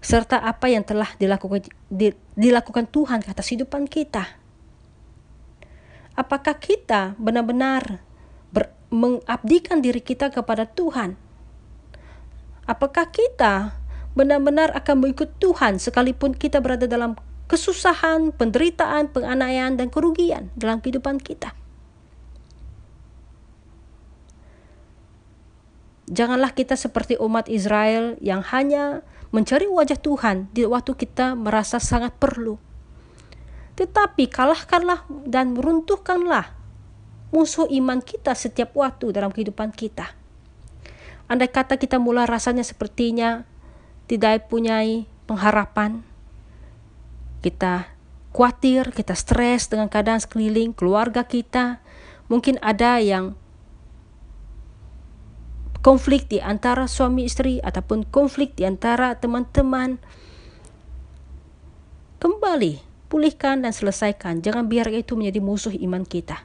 serta 0.00 0.40
apa 0.40 0.72
yang 0.72 0.80
telah 0.80 1.12
dilakukan 1.20 1.68
di, 1.92 2.16
dilakukan 2.32 2.88
Tuhan 2.88 3.20
ke 3.20 3.36
atas 3.36 3.52
hidupan 3.52 3.84
kita? 3.84 4.24
Apakah 6.16 6.56
kita 6.56 7.12
benar-benar 7.20 8.00
mengabdikan 8.88 9.84
diri 9.84 10.00
kita 10.00 10.32
kepada 10.32 10.64
Tuhan? 10.64 11.20
Apakah 12.64 13.12
kita 13.12 13.76
benar-benar 14.16 14.72
akan 14.72 15.04
mengikut 15.04 15.36
Tuhan 15.36 15.76
sekalipun 15.76 16.32
kita 16.32 16.58
berada 16.64 16.88
dalam 16.88 17.14
kesusahan, 17.46 18.34
penderitaan, 18.34 19.12
penganiayaan, 19.12 19.78
dan 19.78 19.92
kerugian 19.92 20.50
dalam 20.58 20.82
kehidupan 20.82 21.22
kita. 21.22 21.54
Janganlah 26.06 26.54
kita 26.54 26.78
seperti 26.78 27.18
umat 27.18 27.50
Israel 27.50 28.16
yang 28.22 28.40
hanya 28.54 29.02
mencari 29.34 29.66
wajah 29.66 29.98
Tuhan 29.98 30.48
di 30.54 30.62
waktu 30.62 30.94
kita 30.94 31.34
merasa 31.34 31.82
sangat 31.82 32.14
perlu. 32.16 32.56
Tetapi 33.76 34.30
kalahkanlah 34.30 35.04
dan 35.26 35.52
meruntuhkanlah 35.52 36.56
musuh 37.34 37.66
iman 37.68 37.98
kita 38.00 38.32
setiap 38.38 38.72
waktu 38.78 39.12
dalam 39.12 39.34
kehidupan 39.34 39.74
kita. 39.74 40.14
Andai 41.26 41.50
kata 41.50 41.74
kita 41.74 41.98
mulai 41.98 42.22
rasanya 42.22 42.62
sepertinya 42.62 43.42
tidak 44.06 44.46
punya 44.46 44.82
pengharapan, 45.26 46.06
kita 47.42 47.90
khawatir, 48.30 48.94
kita 48.94 49.14
stres 49.18 49.66
dengan 49.70 49.90
keadaan 49.90 50.22
sekeliling, 50.22 50.74
keluarga 50.74 51.26
kita, 51.26 51.82
mungkin 52.30 52.58
ada 52.62 53.02
yang 53.02 53.34
konflik 55.86 56.26
di 56.26 56.42
antara 56.42 56.90
suami 56.90 57.30
istri 57.30 57.62
ataupun 57.62 58.10
konflik 58.10 58.58
di 58.58 58.66
antara 58.66 59.14
teman-teman. 59.14 60.02
Kembali, 62.18 62.82
pulihkan 63.06 63.62
dan 63.62 63.70
selesaikan. 63.70 64.42
Jangan 64.42 64.66
biarkan 64.66 64.98
itu 64.98 65.14
menjadi 65.14 65.38
musuh 65.38 65.74
iman 65.78 66.02
kita. 66.02 66.42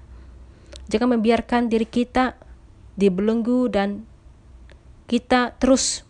Jangan 0.94 1.18
membiarkan 1.18 1.74
diri 1.74 1.90
kita 1.90 2.38
dibelenggu 2.94 3.66
dan 3.72 4.06
kita 5.10 5.58
terus 5.58 6.06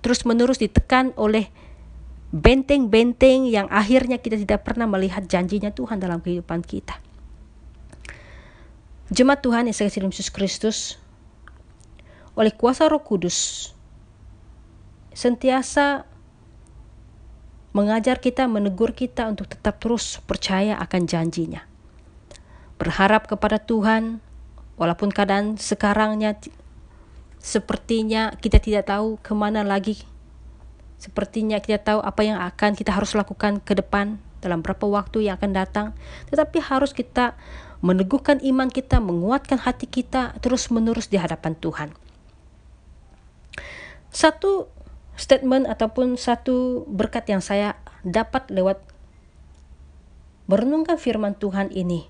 terus 0.00 0.22
menerus 0.22 0.62
ditekan 0.62 1.14
oleh 1.18 1.50
benteng-benteng 2.28 3.48
yang 3.48 3.66
akhirnya 3.72 4.20
kita 4.20 4.36
tidak 4.36 4.64
pernah 4.64 4.84
melihat 4.84 5.24
janjinya 5.24 5.72
Tuhan 5.72 5.96
dalam 5.96 6.20
kehidupan 6.20 6.60
kita. 6.60 7.00
Jemaat 9.08 9.40
Tuhan 9.40 9.64
yang 9.64 9.76
saya 9.76 9.88
Yesus 9.88 10.28
Kristus, 10.28 11.00
oleh 12.36 12.52
kuasa 12.52 12.84
Roh 12.92 13.00
Kudus 13.00 13.72
sentiasa 15.16 16.04
mengajar 17.72 18.20
kita, 18.20 18.44
menegur 18.44 18.92
kita 18.92 19.24
untuk 19.32 19.48
tetap 19.48 19.80
terus 19.80 20.20
percaya 20.28 20.76
akan 20.76 21.08
janjinya. 21.08 21.64
Berharap 22.76 23.26
kepada 23.26 23.56
Tuhan, 23.56 24.20
walaupun 24.76 25.08
keadaan 25.08 25.56
sekarangnya 25.56 26.36
sepertinya 27.38 28.34
kita 28.38 28.58
tidak 28.58 28.90
tahu 28.90 29.18
ke 29.22 29.32
mana 29.32 29.62
lagi. 29.64 30.02
Sepertinya 30.98 31.62
kita 31.62 31.78
tahu 31.78 32.00
apa 32.02 32.20
yang 32.26 32.42
akan 32.42 32.74
kita 32.74 32.90
harus 32.90 33.14
lakukan 33.14 33.62
ke 33.62 33.78
depan 33.78 34.18
dalam 34.42 34.62
berapa 34.66 34.82
waktu 34.86 35.30
yang 35.30 35.38
akan 35.38 35.54
datang. 35.54 35.86
Tetapi 36.30 36.58
harus 36.58 36.90
kita 36.90 37.38
meneguhkan 37.82 38.42
iman 38.42 38.66
kita, 38.66 38.98
menguatkan 38.98 39.62
hati 39.62 39.86
kita 39.86 40.34
terus 40.42 40.66
menerus 40.74 41.06
di 41.06 41.16
hadapan 41.16 41.54
Tuhan 41.54 41.94
satu 44.08 44.66
statement 45.18 45.68
ataupun 45.68 46.16
satu 46.16 46.86
berkat 46.88 47.28
yang 47.28 47.42
saya 47.42 47.76
dapat 48.06 48.48
lewat 48.48 48.80
merenungkan 50.48 50.96
firman 50.96 51.36
Tuhan 51.36 51.68
ini. 51.74 52.08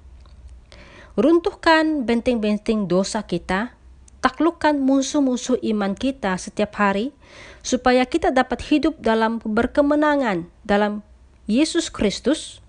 Runtuhkan 1.18 2.06
benteng-benteng 2.06 2.86
dosa 2.86 3.26
kita, 3.26 3.74
taklukkan 4.28 4.76
musuh-musuh 4.76 5.56
iman 5.72 5.96
kita 5.96 6.36
setiap 6.36 6.76
hari, 6.76 7.16
supaya 7.64 8.04
kita 8.04 8.28
dapat 8.28 8.60
hidup 8.68 9.00
dalam 9.00 9.40
berkemenangan 9.40 10.52
dalam 10.68 11.00
Yesus 11.48 11.88
Kristus. 11.88 12.60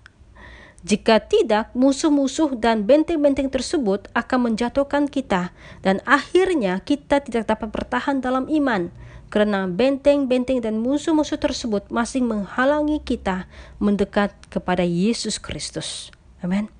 Jika 0.80 1.20
tidak, 1.20 1.68
musuh-musuh 1.76 2.56
dan 2.56 2.88
benteng-benteng 2.88 3.52
tersebut 3.52 4.08
akan 4.16 4.48
menjatuhkan 4.48 5.04
kita, 5.12 5.52
dan 5.84 6.00
akhirnya 6.08 6.80
kita 6.80 7.20
tidak 7.20 7.52
dapat 7.52 7.68
bertahan 7.68 8.24
dalam 8.24 8.48
iman 8.48 8.88
kerana 9.28 9.68
benteng-benteng 9.68 10.64
dan 10.64 10.80
musuh-musuh 10.80 11.36
tersebut 11.36 11.92
masing 11.92 12.24
menghalangi 12.24 13.04
kita 13.04 13.44
mendekat 13.76 14.32
kepada 14.48 14.82
Yesus 14.82 15.36
Kristus. 15.36 16.08
Amin. 16.40 16.72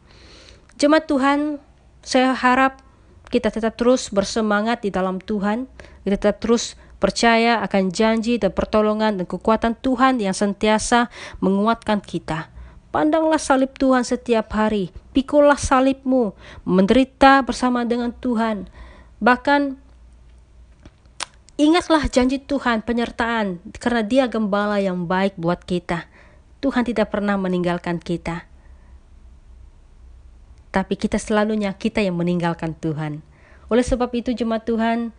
Jemaat 0.80 1.04
Tuhan, 1.04 1.60
saya 2.00 2.32
harap 2.32 2.80
kita 3.30 3.48
tetap 3.54 3.78
terus 3.78 4.10
bersemangat 4.10 4.82
di 4.82 4.90
dalam 4.90 5.22
Tuhan, 5.22 5.70
kita 6.02 6.18
tetap 6.18 6.42
terus 6.42 6.74
percaya 7.00 7.62
akan 7.64 7.94
janji 7.94 8.36
dan 8.36 8.52
pertolongan 8.52 9.22
dan 9.22 9.26
kekuatan 9.30 9.78
Tuhan 9.78 10.20
yang 10.20 10.34
sentiasa 10.34 11.08
menguatkan 11.40 12.02
kita. 12.02 12.52
Pandanglah 12.90 13.38
salib 13.38 13.70
Tuhan 13.78 14.02
setiap 14.02 14.50
hari, 14.52 14.90
pikulah 15.14 15.56
salibmu, 15.56 16.34
menderita 16.66 17.40
bersama 17.46 17.86
dengan 17.86 18.10
Tuhan. 18.10 18.66
Bahkan 19.22 19.88
Ingatlah 21.60 22.08
janji 22.08 22.40
Tuhan 22.40 22.80
penyertaan 22.80 23.60
karena 23.76 24.00
dia 24.00 24.24
gembala 24.32 24.80
yang 24.80 25.04
baik 25.04 25.36
buat 25.36 25.60
kita. 25.60 26.08
Tuhan 26.64 26.88
tidak 26.88 27.12
pernah 27.12 27.36
meninggalkan 27.36 28.00
kita. 28.00 28.48
Tapi 30.70 30.94
kita 30.94 31.18
selalunya 31.18 31.74
kita 31.74 31.98
yang 31.98 32.14
meninggalkan 32.18 32.78
Tuhan. 32.78 33.26
Oleh 33.70 33.82
sebab 33.82 34.10
itu 34.14 34.30
jemaat 34.34 34.66
Tuhan, 34.66 35.14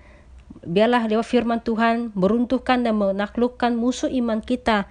biarlah 0.63 1.07
lewat 1.07 1.27
firman 1.27 1.59
Tuhan 1.63 2.11
meruntuhkan 2.15 2.83
dan 2.83 2.99
menaklukkan 2.99 3.75
musuh 3.75 4.11
iman 4.11 4.43
kita, 4.43 4.87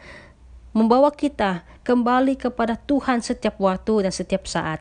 membawa 0.72 1.12
kita 1.12 1.64
kembali 1.84 2.36
kepada 2.36 2.76
Tuhan 2.76 3.24
setiap 3.24 3.60
waktu 3.60 4.08
dan 4.08 4.12
setiap 4.12 4.44
saat. 4.48 4.80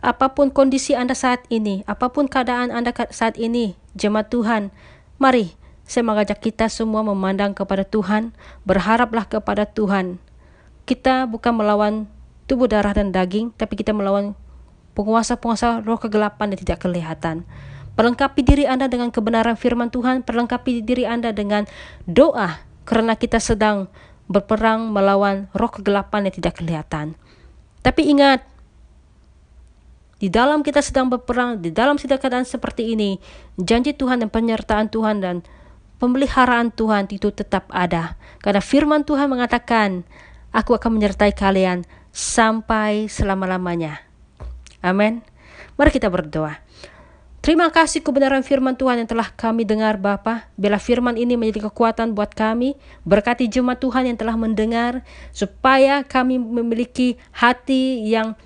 Apa 0.00 0.32
pun 0.32 0.48
kondisi 0.48 0.96
Anda 0.96 1.12
saat 1.12 1.44
ini, 1.52 1.84
apa 1.84 2.08
pun 2.08 2.30
keadaan 2.30 2.72
Anda 2.72 2.94
saat 3.12 3.36
ini, 3.36 3.76
jemaat 3.92 4.32
Tuhan, 4.32 4.72
mari 5.20 5.54
saya 5.84 6.06
mengajak 6.06 6.38
kita 6.38 6.70
semua 6.70 7.02
memandang 7.02 7.50
kepada 7.52 7.82
Tuhan, 7.82 8.30
berharaplah 8.62 9.26
kepada 9.26 9.66
Tuhan. 9.66 10.22
Kita 10.86 11.26
bukan 11.26 11.52
melawan 11.52 12.06
tubuh 12.46 12.70
darah 12.70 12.94
dan 12.94 13.10
daging, 13.10 13.50
tapi 13.58 13.74
kita 13.74 13.90
melawan 13.90 14.38
penguasa-penguasa 14.94 15.82
roh 15.86 15.98
kegelapan 15.98 16.54
yang 16.54 16.60
tidak 16.60 16.78
kelihatan. 16.82 17.46
Perlengkapi 17.94 18.40
diri 18.46 18.64
Anda 18.64 18.86
dengan 18.86 19.12
kebenaran 19.12 19.58
firman 19.58 19.92
Tuhan, 19.92 20.22
perlengkapi 20.24 20.80
diri 20.80 21.04
Anda 21.04 21.34
dengan 21.34 21.68
doa, 22.08 22.62
karena 22.88 23.14
kita 23.18 23.42
sedang 23.42 23.90
berperang 24.30 24.88
melawan 24.94 25.50
roh 25.52 25.68
kegelapan 25.68 26.30
yang 26.30 26.34
tidak 26.34 26.62
kelihatan. 26.62 27.18
Tapi 27.82 28.08
ingat, 28.14 28.46
di 30.20 30.28
dalam 30.28 30.60
kita 30.60 30.84
sedang 30.84 31.08
berperang, 31.08 31.64
di 31.64 31.72
dalam 31.72 31.96
sidang 31.96 32.20
keadaan 32.20 32.44
seperti 32.44 32.92
ini, 32.92 33.16
janji 33.56 33.96
Tuhan 33.96 34.20
dan 34.20 34.28
penyertaan 34.28 34.92
Tuhan 34.92 35.24
dan 35.24 35.40
pemeliharaan 35.96 36.72
Tuhan 36.76 37.08
itu 37.08 37.32
tetap 37.32 37.68
ada. 37.72 38.20
Karena 38.44 38.60
firman 38.60 39.00
Tuhan 39.04 39.32
mengatakan, 39.32 40.04
aku 40.52 40.76
akan 40.76 41.00
menyertai 41.00 41.32
kalian 41.32 41.88
sampai 42.12 43.08
selama-lamanya. 43.08 44.09
Amin. 44.80 45.24
Mari 45.76 45.90
kita 45.92 46.08
berdoa. 46.08 46.60
Terima 47.40 47.72
kasih 47.72 48.04
kebenaran 48.04 48.44
firman 48.44 48.76
Tuhan 48.76 49.00
yang 49.00 49.08
telah 49.08 49.32
kami 49.32 49.64
dengar 49.64 49.96
Bapa. 49.96 50.52
Bila 50.60 50.76
firman 50.76 51.16
ini 51.16 51.40
menjadi 51.40 51.72
kekuatan 51.72 52.12
buat 52.12 52.36
kami, 52.36 52.76
berkati 53.08 53.48
jemaat 53.48 53.80
Tuhan 53.80 54.12
yang 54.12 54.20
telah 54.20 54.36
mendengar, 54.36 55.00
supaya 55.32 56.04
kami 56.04 56.36
memiliki 56.36 57.16
hati 57.32 58.04
yang 58.04 58.36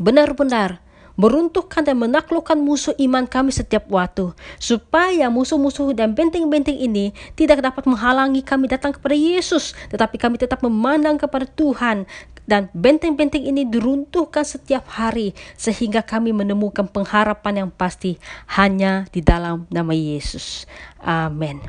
benar-benar 0.00 0.80
meruntuhkan 1.20 1.84
dan 1.84 2.00
menaklukkan 2.00 2.56
musuh 2.56 2.96
iman 2.96 3.28
kami 3.28 3.52
setiap 3.52 3.84
waktu, 3.92 4.32
supaya 4.56 5.28
musuh-musuh 5.28 5.92
dan 5.92 6.16
benteng-benteng 6.16 6.80
ini 6.80 7.12
tidak 7.36 7.60
dapat 7.60 7.84
menghalangi 7.84 8.40
kami 8.40 8.72
datang 8.72 8.96
kepada 8.96 9.12
Yesus, 9.12 9.76
tetapi 9.92 10.16
kami 10.16 10.40
tetap 10.40 10.64
memandang 10.64 11.20
kepada 11.20 11.44
Tuhan, 11.44 12.08
dan 12.50 12.66
benteng-benteng 12.74 13.46
ini 13.46 13.62
diruntuhkan 13.62 14.42
setiap 14.42 14.90
hari, 14.90 15.30
sehingga 15.54 16.02
kami 16.02 16.34
menemukan 16.34 16.90
pengharapan 16.90 17.62
yang 17.62 17.70
pasti 17.70 18.18
hanya 18.58 19.06
di 19.14 19.22
dalam 19.22 19.70
nama 19.70 19.94
Yesus. 19.94 20.66
Amin. 20.98 21.62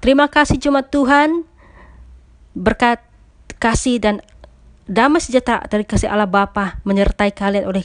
Terima 0.00 0.32
kasih 0.32 0.56
jemaat 0.56 0.88
Tuhan, 0.88 1.44
berkat 2.56 3.04
kasih 3.60 4.00
dan 4.00 4.24
damai 4.88 5.20
sejahtera 5.20 5.68
dari 5.68 5.84
kasih 5.84 6.08
Allah 6.08 6.26
Bapa 6.26 6.80
menyertai 6.88 7.30
kalian 7.36 7.68
oleh 7.68 7.84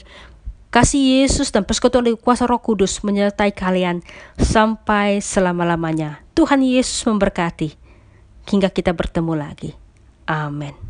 Kasih 0.68 1.24
Yesus 1.24 1.48
dan 1.48 1.64
persekutuan 1.64 2.04
dari 2.04 2.20
kuasa 2.20 2.44
roh 2.44 2.60
kudus 2.60 3.00
menyertai 3.00 3.56
kalian 3.56 4.04
sampai 4.36 5.24
selama-lamanya. 5.24 6.20
Tuhan 6.36 6.60
Yesus 6.60 7.08
memberkati. 7.08 7.72
Hingga 8.52 8.68
kita 8.68 8.92
bertemu 8.92 9.32
lagi. 9.32 9.72
Amin. 10.28 10.87